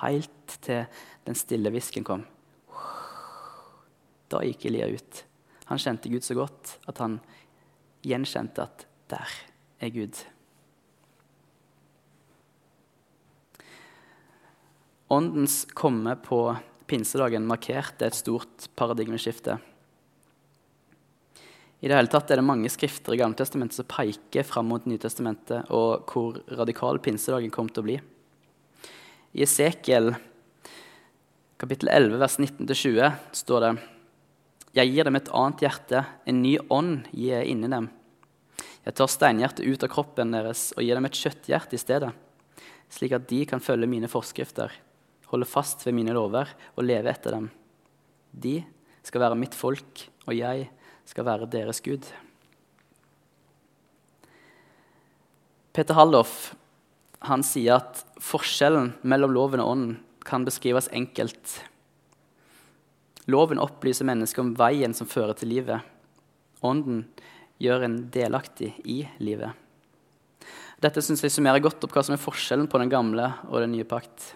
helt 0.00 0.56
til 0.64 0.86
den 1.30 1.38
stille 1.38 1.70
hvisken 1.70 2.06
kom. 2.06 2.24
Da 4.30 4.42
gikk 4.46 4.66
Elia 4.66 4.88
ut. 4.90 5.24
Han 5.70 5.78
kjente 5.78 6.10
Gud 6.10 6.26
så 6.26 6.34
godt 6.38 6.76
at 6.90 6.98
han 7.02 7.18
gjenkjente 8.06 8.64
at 8.66 8.86
der 9.10 9.34
er 9.80 9.92
Gud. 9.94 10.18
Åndens 15.10 15.64
komme 15.74 16.14
på 16.22 16.44
pinsedagen 16.90 17.46
markerte 17.46 18.06
et 18.06 18.18
stort 18.18 18.68
paradigmeskifte. 18.78 19.58
I 21.80 21.88
det 21.88 21.96
hele 21.96 22.10
tatt 22.12 22.30
er 22.30 22.38
det 22.38 22.46
mange 22.46 22.70
skrifter 22.70 23.14
i 23.14 23.18
Gamletestamentet 23.18 23.80
som 23.80 23.88
peker 23.88 24.44
fram 24.46 24.68
mot 24.70 24.86
Nytestamentet, 24.86 25.70
og 25.72 26.10
hvor 26.10 26.42
radikal 26.58 27.00
pinsedagen 27.02 27.50
kom 27.54 27.70
til 27.70 27.82
å 27.82 27.86
bli. 27.86 27.96
I 29.32 29.46
Esekiel 29.46 30.12
kapittel 31.60 31.90
11, 31.92 32.16
vers 32.18 32.38
19-20 32.40 33.10
står 33.36 33.64
det 33.64 33.72
Jeg 34.80 34.92
gir 34.94 35.04
dem 35.04 35.18
et 35.18 35.32
annet 35.36 35.64
hjerte, 35.66 36.04
en 36.24 36.42
ny 36.42 36.56
ånd 36.72 37.08
gir 37.12 37.36
jeg 37.36 37.50
inni 37.52 37.68
dem. 37.68 37.90
Jeg 38.86 38.96
tar 38.96 39.10
steinhjertet 39.12 39.66
ut 39.68 39.84
av 39.84 39.92
kroppen 39.92 40.32
deres 40.32 40.70
og 40.76 40.86
gir 40.86 40.96
dem 40.96 41.08
et 41.08 41.18
kjøtthjerte 41.20 41.76
i 41.76 41.82
stedet, 41.82 42.14
slik 42.88 43.12
at 43.18 43.28
de 43.28 43.42
kan 43.50 43.60
følge 43.60 43.90
mine 43.90 44.08
forskrifter 44.08 44.72
holde 45.30 45.46
fast 45.46 45.84
ved 45.86 45.94
mine 45.94 46.14
lover 46.16 46.50
og 46.74 46.86
leve 46.86 47.10
etter 47.12 47.36
dem. 47.36 47.48
De 48.32 48.60
skal 49.06 49.22
være 49.22 49.38
mitt 49.38 49.54
folk, 49.56 50.06
og 50.26 50.34
jeg 50.34 50.66
skal 51.08 51.26
være 51.26 51.50
deres 51.50 51.80
Gud. 51.84 52.06
Peter 55.70 55.94
Halloff 55.94 56.52
han 57.28 57.44
sier 57.46 57.78
at 57.78 58.00
forskjellen 58.24 58.94
mellom 59.06 59.34
loven 59.36 59.62
og 59.62 59.74
ånden 59.74 59.98
kan 60.26 60.44
beskrives 60.46 60.90
enkelt. 60.92 61.56
Loven 63.30 63.60
opplyser 63.62 64.08
mennesket 64.08 64.42
om 64.42 64.54
veien 64.58 64.94
som 64.96 65.08
fører 65.08 65.36
til 65.38 65.52
livet. 65.54 65.86
Ånden 66.66 67.04
gjør 67.60 67.86
en 67.86 67.98
delaktig 68.12 68.72
i 68.84 69.02
livet. 69.20 69.52
Dette 70.80 71.02
synes 71.04 71.20
jeg 71.24 71.32
summerer 71.34 71.60
godt 71.60 71.82
opp 71.84 71.92
hva 71.92 72.04
som 72.04 72.16
er 72.16 72.22
forskjellen 72.22 72.68
på 72.70 72.80
den 72.80 72.92
gamle 72.92 73.26
og 73.50 73.60
den 73.60 73.74
nye 73.74 73.88
pakt. 73.88 74.34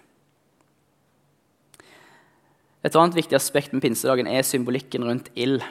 Et 2.85 2.97
annet 3.01 3.16
viktig 3.16 3.38
aspekt 3.38 3.73
med 3.73 3.81
pinsedagen 3.81 4.29
er 4.29 4.44
symbolikken 4.44 5.07
rundt 5.09 5.31
ild. 5.40 5.62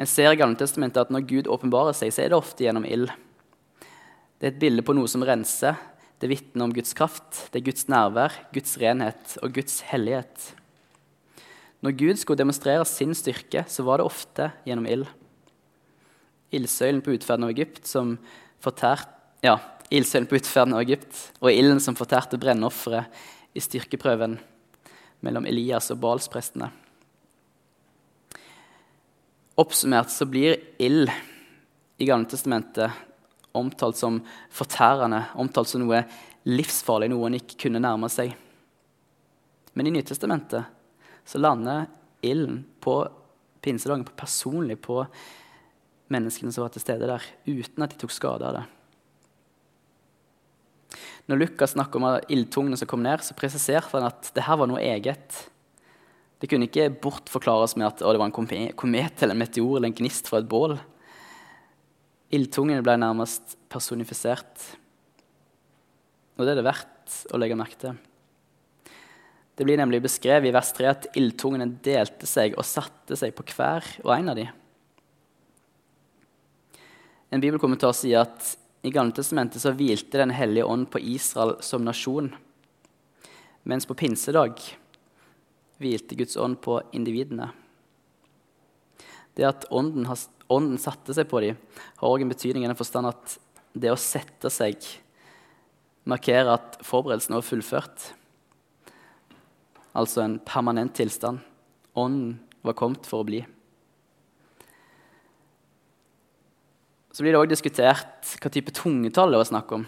En 0.00 0.08
ser 0.08 0.32
i 0.32 0.38
Gamletestamentet 0.40 1.04
at 1.04 1.12
når 1.12 1.26
Gud 1.28 1.50
åpenbarer 1.52 1.92
seg, 1.94 2.10
så 2.10 2.24
er 2.24 2.32
det 2.32 2.38
ofte 2.38 2.64
gjennom 2.64 2.86
ild. 2.88 3.12
Det 4.40 4.48
er 4.48 4.54
et 4.54 4.62
bilde 4.62 4.84
på 4.84 4.96
noe 4.96 5.10
som 5.12 5.22
renser. 5.22 5.76
Det 6.24 6.30
vitner 6.30 6.64
om 6.64 6.72
Guds 6.72 6.94
kraft, 6.96 7.50
det 7.52 7.58
er 7.60 7.66
Guds 7.66 7.84
nærvær, 7.92 8.32
Guds 8.56 8.78
renhet 8.80 9.34
og 9.44 9.50
Guds 9.58 9.82
hellighet. 9.90 10.46
Når 11.84 11.92
Gud 12.00 12.16
skulle 12.16 12.40
demonstrere 12.40 12.86
sin 12.88 13.12
styrke, 13.12 13.66
så 13.68 13.84
var 13.84 14.00
det 14.00 14.06
ofte 14.08 14.46
gjennom 14.64 14.88
ild. 14.88 15.04
Ildsøylen 16.48 17.04
på 17.04 17.12
utferden 17.12 17.44
av 17.44 17.52
Egypt 17.52 17.84
som 17.92 18.14
fortært, 18.64 19.04
ja, 19.44 19.58
ildsøylen 19.92 20.30
på 20.30 20.40
utferden 20.40 20.72
av 20.72 20.86
Egypt 20.86 21.20
og 21.42 21.52
ilden 21.52 21.84
som 21.84 22.00
fortærte 22.00 22.40
brennofferet 22.40 23.12
i 23.52 23.60
styrkeprøven 23.60 24.40
mellom 25.28 25.44
Elias 25.44 25.92
og 25.92 26.00
Balsprestene. 26.08 26.72
Oppsummert 29.60 30.08
så 30.08 30.24
blir 30.24 30.56
ild 30.80 31.12
i 32.00 32.08
Gamle 32.08 32.32
testamentet 32.32 32.96
omtalt 33.54 33.98
som 33.98 34.20
fortærende, 34.52 35.22
omtalt 35.40 35.70
som 35.70 35.84
noe 35.84 36.02
livsfarlig, 36.48 37.08
noe 37.12 37.30
en 37.30 37.38
ikke 37.38 37.58
kunne 37.66 37.82
nærme 37.82 38.10
seg. 38.12 38.34
Men 39.74 39.88
i 39.88 39.94
Nytestamentet 39.94 40.70
så 41.24 41.40
lander 41.40 41.88
ilden 42.24 42.62
på 42.84 43.00
pinsedagen 43.64 44.04
på 44.06 44.16
personlig 44.18 44.76
på 44.84 45.00
menneskene 46.12 46.52
som 46.52 46.66
var 46.66 46.74
til 46.74 46.84
stede 46.84 47.08
der, 47.08 47.24
uten 47.48 47.84
at 47.84 47.94
de 47.94 48.00
tok 48.00 48.12
skade 48.12 48.46
av 48.46 48.58
det. 48.58 48.64
Når 51.30 51.40
Lukas 51.40 51.72
snakker 51.72 52.00
om 52.00 52.20
ildtungene 52.28 52.76
som 52.76 52.88
kom 52.90 53.02
ned, 53.04 53.22
så 53.24 53.36
presiserte 53.36 53.96
han 53.96 54.10
at 54.10 54.28
det 54.36 54.44
her 54.44 54.58
var 54.60 54.68
noe 54.68 54.82
eget. 54.84 55.38
Det 56.36 56.50
kunne 56.50 56.68
ikke 56.68 56.90
bortforklares 57.00 57.78
med 57.80 57.88
at 57.88 58.02
det 58.02 58.20
var 58.20 58.28
en 58.28 58.34
komet 58.76 59.22
eller 59.24 59.32
en 59.32 59.40
meteor 59.40 59.78
eller 59.78 59.88
en 59.88 59.96
gnist 59.96 60.28
fra 60.28 60.42
et 60.42 60.50
bål. 60.50 60.76
Ildtungene 62.34 62.82
ble 62.84 62.96
nærmest 62.98 63.56
personifisert. 63.70 64.66
Og 66.34 66.42
det 66.44 66.54
er 66.54 66.60
det 66.60 66.66
verdt 66.66 67.16
å 67.30 67.38
legge 67.38 67.58
merke 67.58 67.78
til. 67.78 67.96
Det 69.54 69.66
blir 69.66 69.78
nemlig 69.78 70.02
beskrevet 70.02 70.50
i 70.50 70.54
vers 70.54 70.72
3 70.74 70.90
at 70.90 71.08
ildtungene 71.14 71.68
delte 71.84 72.26
seg 72.26 72.56
og 72.58 72.66
satte 72.66 73.14
seg 73.18 73.36
på 73.36 73.46
hver 73.54 73.86
og 74.02 74.10
en 74.16 74.32
av 74.32 74.38
dem. 74.40 74.50
En 77.30 77.42
bibelkommentar 77.42 77.94
sier 77.94 78.24
at 78.24 78.54
i 78.84 78.92
Gamletestamentet 78.92 79.62
så 79.62 79.72
hvilte 79.72 80.20
Den 80.20 80.34
hellige 80.34 80.66
ånd 80.68 80.90
på 80.92 81.00
Israel 81.00 81.56
som 81.64 81.86
nasjon, 81.86 82.34
mens 83.64 83.86
på 83.88 83.96
pinsedag 83.96 84.58
hvilte 85.80 86.18
Guds 86.18 86.36
ånd 86.36 86.60
på 86.62 86.80
individene. 86.92 87.48
Det 89.34 89.46
at 89.48 89.64
ånden, 89.74 90.04
har, 90.06 90.20
ånden 90.52 90.80
satte 90.80 91.14
seg 91.16 91.28
på 91.30 91.40
dem, 91.44 91.58
har 92.00 92.10
òg 92.10 92.24
en 92.24 92.32
betydning 92.32 92.66
i 92.66 92.70
den 92.70 92.78
forstand 92.78 93.10
at 93.10 93.38
det 93.74 93.90
å 93.92 93.98
sette 94.00 94.50
seg 94.52 94.84
markerer 96.08 96.52
at 96.52 96.78
forberedelsen 96.84 97.36
var 97.36 97.46
fullført. 97.46 98.10
Altså 99.94 100.24
en 100.24 100.38
permanent 100.44 100.94
tilstand. 100.96 101.40
Ånden 101.94 102.38
var 102.66 102.76
kommet 102.78 103.06
for 103.08 103.22
å 103.22 103.28
bli. 103.28 103.42
Så 107.14 107.22
blir 107.22 107.34
det 107.34 107.40
òg 107.40 107.50
diskutert 107.52 108.34
hva 108.42 108.50
type 108.50 108.74
tungetall 108.74 109.30
det 109.30 109.38
var 109.38 109.48
snakk 109.48 109.76
om. 109.76 109.84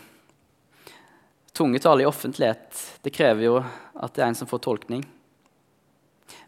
Tungetall 1.57 2.05
i 2.05 2.07
offentlighet 2.07 2.83
det 3.03 3.15
krever 3.17 3.49
jo 3.49 3.57
at 3.59 4.15
det 4.15 4.23
er 4.23 4.31
en 4.31 4.39
som 4.39 4.49
får 4.49 4.63
tolkning. 4.69 5.03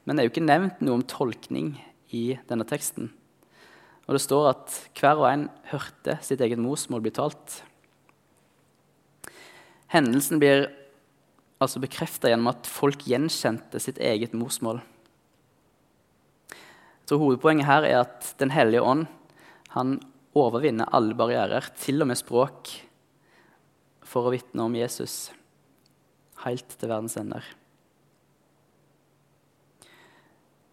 Men 0.05 0.16
det 0.16 0.23
er 0.23 0.29
jo 0.29 0.35
ikke 0.37 0.47
nevnt 0.47 0.83
noe 0.85 1.01
om 1.01 1.07
tolkning 1.09 1.73
i 2.14 2.38
denne 2.49 2.66
teksten. 2.68 3.11
Og 4.09 4.16
det 4.16 4.25
står 4.25 4.47
at 4.55 4.77
hver 4.97 5.21
og 5.21 5.29
en 5.29 5.47
hørte 5.68 6.16
sitt 6.25 6.40
eget 6.40 6.61
morsmål 6.61 7.05
bli 7.05 7.12
talt. 7.12 7.59
Hendelsen 9.92 10.40
blir 10.40 10.71
altså 11.61 11.83
bekrefta 11.83 12.31
gjennom 12.31 12.51
at 12.55 12.68
folk 12.71 13.05
gjenkjente 13.09 13.81
sitt 13.83 14.01
eget 14.01 14.33
morsmål. 14.37 14.81
Jeg 17.09 17.21
Hovedpoenget 17.21 17.64
her 17.64 17.87
er 17.88 18.03
at 18.03 18.35
Den 18.40 18.53
hellige 18.53 18.85
ånd 18.85 19.07
han 19.73 19.97
overvinner 20.37 20.88
alle 20.92 21.16
barrierer, 21.16 21.64
til 21.77 22.01
og 22.05 22.09
med 22.09 22.21
språk, 22.21 22.68
for 24.05 24.29
å 24.29 24.33
vitne 24.33 24.64
om 24.64 24.77
Jesus 24.77 25.31
helt 26.44 26.77
til 26.79 26.88
verdens 26.88 27.16
ender. 27.21 27.44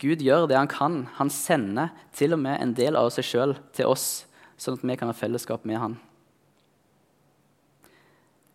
Gud 0.05 0.21
gjør 0.21 0.45
det 0.49 0.57
han 0.59 0.69
kan. 0.69 0.97
Han 1.17 1.31
sender 1.33 1.93
til 2.13 2.35
og 2.35 2.41
med 2.43 2.59
en 2.61 2.75
del 2.77 2.97
av 2.99 3.09
seg 3.13 3.25
sjøl 3.25 3.55
til 3.73 3.89
oss, 3.89 4.25
sånn 4.61 4.77
at 4.77 4.83
vi 4.85 4.97
kan 4.99 5.09
ha 5.09 5.15
fellesskap 5.17 5.65
med 5.65 5.81
han. 5.81 5.95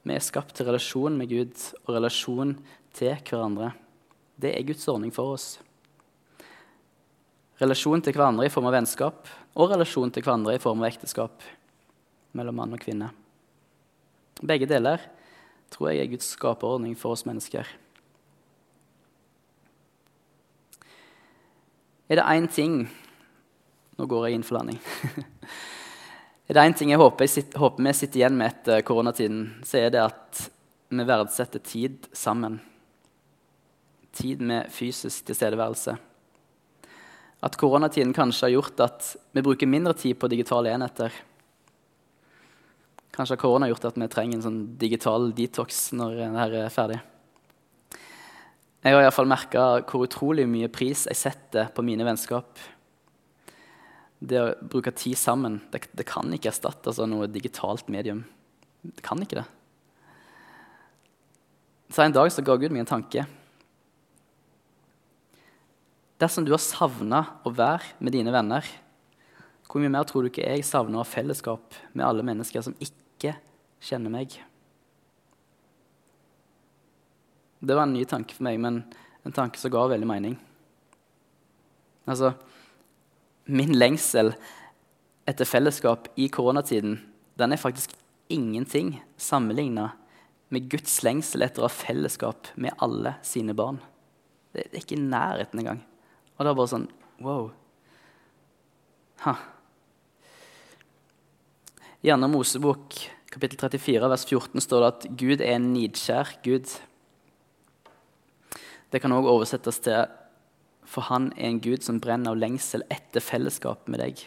Vi 0.06 0.14
er 0.14 0.22
skapt 0.24 0.54
til 0.56 0.68
relasjon 0.68 1.18
med 1.18 1.28
Gud 1.32 1.52
og 1.84 1.90
relasjon 1.96 2.54
til 2.96 3.18
hverandre. 3.26 3.72
Det 4.40 4.54
er 4.54 4.64
Guds 4.68 4.86
ordning 4.88 5.12
for 5.12 5.34
oss. 5.34 5.48
Relasjon 7.60 8.00
til 8.00 8.16
hverandre 8.16 8.46
i 8.48 8.52
form 8.52 8.70
av 8.70 8.78
vennskap 8.78 9.28
og 9.52 9.74
relasjon 9.74 10.12
til 10.14 10.24
hverandre 10.24 10.54
i 10.56 10.62
form 10.62 10.80
av 10.80 10.88
ekteskap 10.88 11.44
mellom 12.38 12.56
mann 12.62 12.72
og 12.72 12.80
kvinne. 12.80 13.10
Begge 14.40 14.70
deler 14.70 15.02
tror 15.70 15.90
jeg 15.90 16.00
er 16.00 16.12
Guds 16.14 16.30
skaperordning 16.32 16.96
for 16.98 17.12
oss 17.12 17.26
mennesker. 17.28 17.66
Er 22.11 22.18
det 22.18 22.27
én 22.27 22.49
ting 22.51 22.88
Nå 23.99 24.07
går 24.11 24.25
jeg 24.27 24.38
inn 24.38 24.44
for 24.46 24.57
landing. 24.57 24.79
er 26.49 26.57
det 26.57 26.62
én 26.64 26.75
ting 26.75 26.90
jeg 26.90 26.99
håper, 26.99 27.27
jeg 27.27 27.35
sitter, 27.35 27.61
håper, 27.61 27.85
vi 27.85 27.92
sitter 27.94 28.23
igjen 28.23 28.38
med 28.38 28.49
etter 28.49 28.81
koronatiden, 28.88 29.42
så 29.61 29.77
er 29.77 29.90
det 29.92 30.01
at 30.01 30.40
vi 30.88 31.05
verdsetter 31.05 31.61
tid 31.61 32.09
sammen. 32.16 32.57
Tid 34.16 34.40
med 34.40 34.73
fysisk 34.73 35.29
tilstedeværelse. 35.29 35.99
At 37.44 37.61
koronatiden 37.61 38.16
kanskje 38.16 38.49
har 38.49 38.55
gjort 38.57 38.83
at 38.88 39.12
vi 39.37 39.44
bruker 39.44 39.68
mindre 39.68 39.92
tid 40.01 40.16
på 40.16 40.33
digitale 40.33 40.73
enheter. 40.73 41.12
Kanskje 43.12 43.37
har 43.37 43.44
korona 43.44 43.68
gjort 43.68 43.90
at 43.92 44.01
vi 44.01 44.09
trenger 44.09 44.40
en 44.40 44.49
sånn 44.49 44.61
digital 44.81 45.29
detox 45.37 45.90
når 45.92 46.23
dette 46.25 46.64
er 46.64 46.73
ferdig. 46.73 47.03
Jeg 48.81 48.97
har 48.97 49.05
iallfall 49.05 49.29
merka 49.29 49.62
hvor 49.85 50.07
utrolig 50.07 50.47
mye 50.49 50.71
pris 50.73 51.05
jeg 51.11 51.19
setter 51.21 51.69
på 51.75 51.85
mine 51.85 52.05
vennskap. 52.07 52.57
Det 54.21 54.40
å 54.40 54.55
bruke 54.73 54.93
tid 54.97 55.19
sammen 55.21 55.59
det, 55.73 55.85
det 55.97 56.07
kan 56.09 56.33
ikke 56.33 56.49
erstattes 56.49 57.01
av 57.01 57.09
noe 57.12 57.29
digitalt 57.29 57.93
medium. 57.93 58.25
Det 58.81 59.05
kan 59.05 59.21
ikke 59.21 59.43
det. 59.43 59.47
Så 61.93 62.07
En 62.07 62.16
dag 62.16 62.33
så 62.33 62.45
ga 62.47 62.57
Gud 62.57 62.73
meg 62.73 62.87
en 62.87 62.93
tanke. 62.95 63.27
Dersom 66.21 66.45
du 66.45 66.53
har 66.53 66.62
savna 66.62 67.25
å 67.45 67.53
være 67.53 67.97
med 68.01 68.16
dine 68.16 68.33
venner, 68.33 68.64
hvor 69.69 69.83
mye 69.83 69.93
mer 69.93 70.09
tror 70.09 70.25
du 70.25 70.33
ikke 70.33 70.47
jeg 70.47 70.64
savner 70.66 71.05
fellesskap 71.07 71.77
med 71.93 72.07
alle 72.07 72.25
mennesker 72.25 72.64
som 72.64 72.77
ikke 72.81 73.37
kjenner 73.85 74.12
meg? 74.12 74.40
Det 77.61 77.77
var 77.77 77.85
en 77.85 77.92
ny 77.92 78.07
tanke 78.09 78.35
for 78.37 78.46
meg, 78.49 78.61
men 78.61 78.83
en 79.27 79.37
tanke 79.37 79.61
som 79.61 79.73
ga 79.73 79.85
veldig 79.92 80.09
mening. 80.09 80.37
Altså, 82.09 82.33
min 83.51 83.75
lengsel 83.77 84.33
etter 85.29 85.49
fellesskap 85.49 86.09
i 86.18 86.31
koronatiden 86.33 86.99
den 87.40 87.53
er 87.53 87.61
faktisk 87.61 87.92
ingenting 88.31 88.94
sammenligna 89.20 89.90
med 90.51 90.66
Guds 90.70 91.03
lengsel 91.07 91.44
etter 91.46 91.62
å 91.62 91.68
ha 91.68 91.73
fellesskap 91.73 92.51
med 92.61 92.75
alle 92.83 93.14
sine 93.27 93.55
barn. 93.57 93.79
Det, 94.51 94.66
er 94.66 94.81
ikke 94.83 94.96
i 94.96 95.05
nærheten 95.05 95.62
engang. 95.62 95.85
Og 96.37 96.44
det 96.44 96.51
er 96.51 96.59
bare 96.59 96.73
sånn 96.73 96.88
wow. 97.23 97.51
Ha. 99.27 99.37
I 102.01 102.11
2. 102.11 102.31
Mosebok 102.33 102.96
kapittel 103.31 103.61
34 103.61 104.09
vers 104.11 104.25
14 104.27 104.64
står 104.64 104.83
det 104.83 104.90
at 104.94 105.09
Gud 105.20 105.42
er 105.44 105.59
en 105.59 105.70
nidskjær 105.75 106.33
Gud. 106.46 106.73
Det 108.90 109.00
kan 109.03 109.14
òg 109.14 109.29
oversettes 109.31 109.79
til 109.85 110.11
For 110.90 111.07
han 111.07 111.31
er 111.37 111.50
en 111.50 111.61
Gud 111.62 111.85
som 111.87 112.00
brenner 112.03 112.33
av 112.33 112.40
lengsel 112.40 112.83
etter 112.90 113.22
fellesskap 113.22 113.87
med 113.92 114.00
deg. 114.03 114.22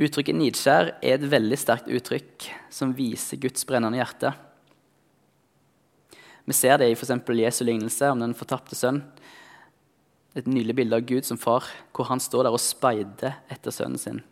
Uttrykket 0.00 0.38
nidskjær 0.38 0.94
er 1.04 1.18
et 1.18 1.26
veldig 1.28 1.58
sterkt 1.60 1.90
uttrykk 1.92 2.46
som 2.72 2.94
viser 2.96 3.40
Guds 3.42 3.66
brennende 3.68 4.00
hjerte. 4.00 4.32
Vi 6.48 6.56
ser 6.56 6.80
det 6.80 6.88
i 6.88 6.96
f.eks. 6.96 7.12
Jesu 7.36 7.62
lignelse 7.68 8.08
om 8.10 8.24
den 8.24 8.34
fortapte 8.38 8.78
sønn. 8.78 9.02
Et 10.32 10.48
nylig 10.48 10.78
bilde 10.80 10.96
av 10.96 11.04
Gud 11.06 11.28
som 11.28 11.38
far, 11.38 11.68
hvor 11.92 12.08
han 12.08 12.22
står 12.22 12.48
der 12.48 12.56
og 12.56 12.64
speider 12.64 13.36
etter 13.52 13.74
sønnen 13.74 14.00
sin. 14.00 14.22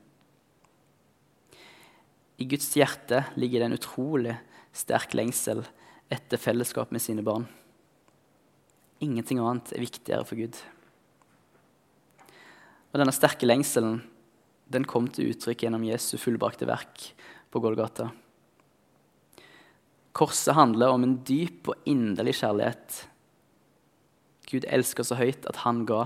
I 2.40 2.48
Guds 2.48 2.72
hjerte 2.72 3.26
ligger 3.36 3.60
det 3.60 3.68
en 3.68 3.76
utrolig 3.76 4.38
sterk 4.72 5.12
lengsel 5.12 5.66
etter 6.10 6.40
fellesskap 6.40 6.90
med 6.94 7.04
sine 7.04 7.22
barn. 7.26 7.44
Ingenting 9.00 9.40
annet 9.40 9.72
er 9.72 9.80
viktigere 9.80 10.26
for 10.28 10.36
Gud. 10.36 10.56
Og 12.90 12.98
Denne 13.00 13.14
sterke 13.14 13.48
lengselen 13.48 14.02
den 14.70 14.84
kom 14.86 15.08
til 15.10 15.32
uttrykk 15.32 15.64
gjennom 15.64 15.86
Jesu 15.86 16.14
fullbrakte 16.20 16.68
verk 16.68 17.08
på 17.50 17.62
Golgata. 17.62 18.10
Korset 20.14 20.54
handler 20.54 20.92
om 20.92 21.06
en 21.06 21.16
dyp 21.26 21.70
og 21.72 21.88
inderlig 21.88 22.36
kjærlighet. 22.42 22.98
Gud 24.50 24.66
elsker 24.68 25.06
så 25.06 25.18
høyt 25.18 25.46
at 25.48 25.62
han 25.64 25.84
ga. 25.88 26.04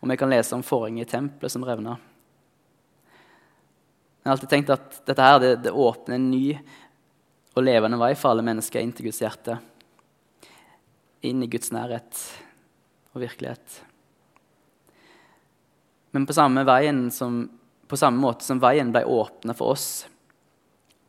Og 0.00 0.10
vi 0.10 0.18
kan 0.18 0.32
lese 0.32 0.56
om 0.56 0.64
forhenget 0.66 1.06
i 1.06 1.12
tempelet 1.12 1.54
som 1.54 1.66
revna. 1.66 1.98
Jeg 4.22 4.30
har 4.30 4.36
alltid 4.36 4.50
tenkt 4.54 4.72
at 4.74 5.02
dette 5.06 5.26
her, 5.28 5.38
det, 5.42 5.52
det 5.66 5.74
åpner 5.74 6.16
en 6.16 6.30
ny 6.30 6.46
og 7.52 7.66
levende 7.66 7.98
vei 8.00 8.14
for 8.16 8.32
alle 8.32 8.46
mennesker 8.46 8.80
inn 8.80 8.94
til 8.96 9.10
Guds 9.10 9.20
hjerte 9.22 9.58
inn 11.22 11.42
i 11.42 11.48
Guds 11.50 11.72
nærhet 11.74 12.20
og 13.12 13.22
virkelighet. 13.22 13.80
Men 16.12 16.26
på 16.28 16.36
samme, 16.36 16.64
som, 17.10 17.46
på 17.88 17.96
samme 17.96 18.20
måte 18.20 18.44
som 18.44 18.60
veien 18.60 18.92
ble 18.92 19.04
åpna 19.08 19.54
for 19.56 19.76
oss, 19.76 20.04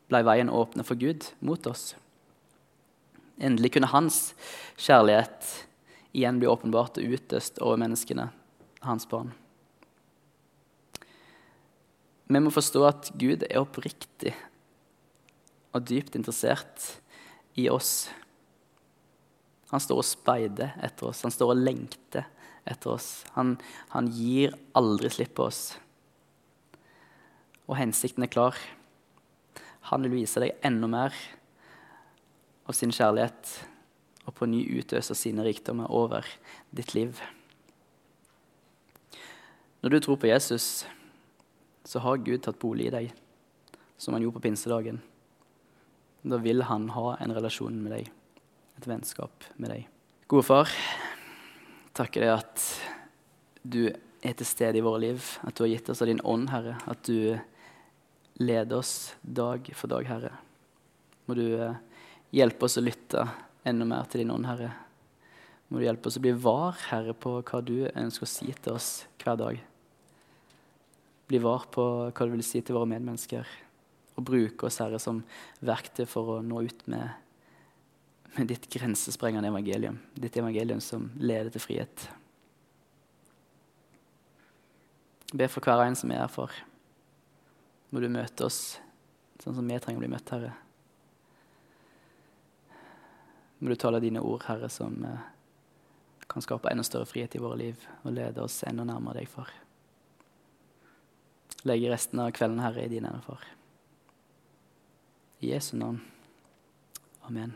ble 0.07 0.23
veien 0.23 0.51
åpna 0.53 0.85
for 0.87 0.99
Gud 0.99 1.27
mot 1.41 1.67
oss. 1.67 1.93
Endelig 3.41 3.73
kunne 3.73 3.91
hans 3.91 4.31
kjærlighet 4.77 5.49
igjen 6.13 6.39
bli 6.39 6.47
åpenbart 6.47 6.99
og 7.01 7.15
utøst 7.17 7.59
over 7.59 7.81
menneskene, 7.81 8.29
hans 8.85 9.07
barn. 9.09 9.33
Vi 12.29 12.39
må 12.39 12.53
forstå 12.53 12.83
at 12.87 13.11
Gud 13.19 13.43
er 13.49 13.59
oppriktig 13.59 14.31
og 15.73 15.83
dypt 15.89 16.15
interessert 16.15 16.93
i 17.59 17.67
oss 17.69 18.07
han 19.73 19.81
står 19.81 20.03
og 20.03 20.05
speider 20.05 20.75
etter 20.85 21.07
oss. 21.09 21.23
Han 21.25 21.33
står 21.33 21.49
og 21.55 21.61
lengter 21.65 22.27
etter 22.69 22.91
oss. 22.93 23.07
Han, 23.33 23.55
han 23.89 24.11
gir 24.13 24.53
aldri 24.77 25.09
slipp 25.09 25.33
på 25.39 25.47
oss. 25.47 25.61
Og 27.65 27.79
hensikten 27.79 28.27
er 28.27 28.29
klar. 28.29 28.59
Han 29.89 30.05
vil 30.05 30.19
vise 30.19 30.45
deg 30.45 30.61
enda 30.61 30.91
mer 30.93 31.17
av 32.69 32.77
sin 32.77 32.93
kjærlighet 32.93 33.55
og 34.27 34.37
på 34.37 34.51
ny 34.53 34.61
utøse 34.77 35.17
sine 35.17 35.41
rikdommer 35.41 35.89
over 35.89 36.29
ditt 36.69 36.93
liv. 36.93 37.17
Når 39.81 39.89
du 39.89 40.01
tror 40.05 40.21
på 40.21 40.29
Jesus, 40.29 40.85
så 41.81 41.99
har 42.05 42.21
Gud 42.21 42.45
tatt 42.45 42.61
bolig 42.61 42.91
i 42.91 42.97
deg, 43.01 43.13
som 43.97 44.13
han 44.13 44.21
gjorde 44.21 44.37
på 44.37 44.51
pinsedagen. 44.51 45.01
Da 46.21 46.37
vil 46.45 46.61
han 46.69 46.91
ha 46.93 47.17
en 47.17 47.33
relasjon 47.33 47.81
med 47.81 47.97
deg 47.97 48.19
et 48.83 48.91
vennskap 48.91 49.47
med 49.55 49.71
deg. 49.71 49.87
Gode 50.27 50.45
far, 50.47 50.71
takker 51.95 52.25
deg 52.25 52.33
at 52.35 52.67
du 53.63 53.87
er 53.87 54.35
til 54.35 54.47
stede 54.47 54.79
i 54.79 54.83
våre 54.83 55.01
liv, 55.03 55.23
at 55.43 55.55
du 55.55 55.63
har 55.65 55.71
gitt 55.71 55.89
oss 55.91 56.03
av 56.03 56.09
din 56.09 56.21
ånd, 56.27 56.49
Herre. 56.51 56.77
At 56.89 57.03
du 57.07 57.35
leder 58.43 58.79
oss 58.79 59.13
dag 59.21 59.67
for 59.75 59.91
dag, 59.91 60.07
Herre. 60.07 60.31
Må 61.27 61.35
du 61.37 61.45
eh, 61.55 61.79
hjelpe 62.35 62.67
oss 62.67 62.79
å 62.79 62.83
lytte 62.83 63.27
enda 63.67 63.87
mer 63.87 64.07
til 64.11 64.23
din 64.23 64.33
ånd, 64.33 64.47
Herre. 64.47 64.71
Må 65.69 65.79
du 65.79 65.87
hjelpe 65.87 66.09
oss 66.09 66.19
å 66.19 66.23
bli 66.23 66.33
var, 66.35 66.79
Herre, 66.89 67.15
på 67.15 67.37
hva 67.39 67.61
du 67.63 67.77
ønsker 67.87 68.27
å 68.27 68.31
si 68.31 68.49
til 68.51 68.75
oss 68.75 68.89
hver 69.23 69.39
dag. 69.39 69.59
Bli 71.31 71.39
var 71.43 71.67
på 71.71 71.85
hva 72.09 72.27
du 72.27 72.35
vil 72.35 72.45
si 72.45 72.61
til 72.61 72.79
våre 72.79 72.91
medmennesker, 72.91 73.59
Og 74.13 74.21
bruke 74.21 74.67
oss, 74.67 74.77
Herre, 74.77 74.99
som 75.01 75.23
verktøy 75.65 76.05
for 76.05 76.35
å 76.35 76.41
nå 76.45 76.59
ut 76.61 76.83
med, 76.91 77.22
med 78.35 78.49
ditt 78.49 78.69
grensesprengende 78.69 79.47
evangelium. 79.47 79.99
Ditt 80.13 80.37
evangelium 80.37 80.81
som 80.81 81.11
leder 81.19 81.51
til 81.53 81.61
frihet. 81.61 82.07
Jeg 85.31 85.41
ber 85.41 85.49
for 85.49 85.65
hver 85.65 85.85
en 85.85 85.97
som 85.97 86.11
er 86.13 86.23
her 86.23 86.31
for. 86.31 86.53
Må 87.93 88.01
du 88.01 88.09
møte 88.09 88.45
oss 88.45 88.77
sånn 89.41 89.57
som 89.57 89.67
vi 89.67 89.79
trenger 89.81 89.99
å 89.99 90.05
bli 90.05 90.11
møtt, 90.13 90.29
Herre. 90.33 90.53
Må 93.59 93.71
du 93.71 93.77
tale 93.79 94.01
dine 94.03 94.21
ord, 94.21 94.45
Herre, 94.47 94.69
som 94.71 94.95
eh, 95.07 95.25
kan 96.29 96.43
skape 96.45 96.71
enda 96.71 96.85
større 96.85 97.09
frihet 97.09 97.35
i 97.35 97.41
våre 97.43 97.59
liv 97.59 97.85
og 98.03 98.15
lede 98.15 98.43
oss 98.43 98.61
enda 98.67 98.85
nærmere 98.87 99.21
deg, 99.21 99.29
far. 99.31 99.51
Legge 101.67 101.91
resten 101.93 102.23
av 102.23 102.33
kvelden, 102.35 102.63
Herre, 102.63 102.85
i 102.85 102.91
dine 102.91 103.11
hender, 103.11 103.25
far. 103.25 103.45
I 105.43 105.53
Jesu 105.53 105.75
navn. 105.79 106.01
Amen. 107.27 107.55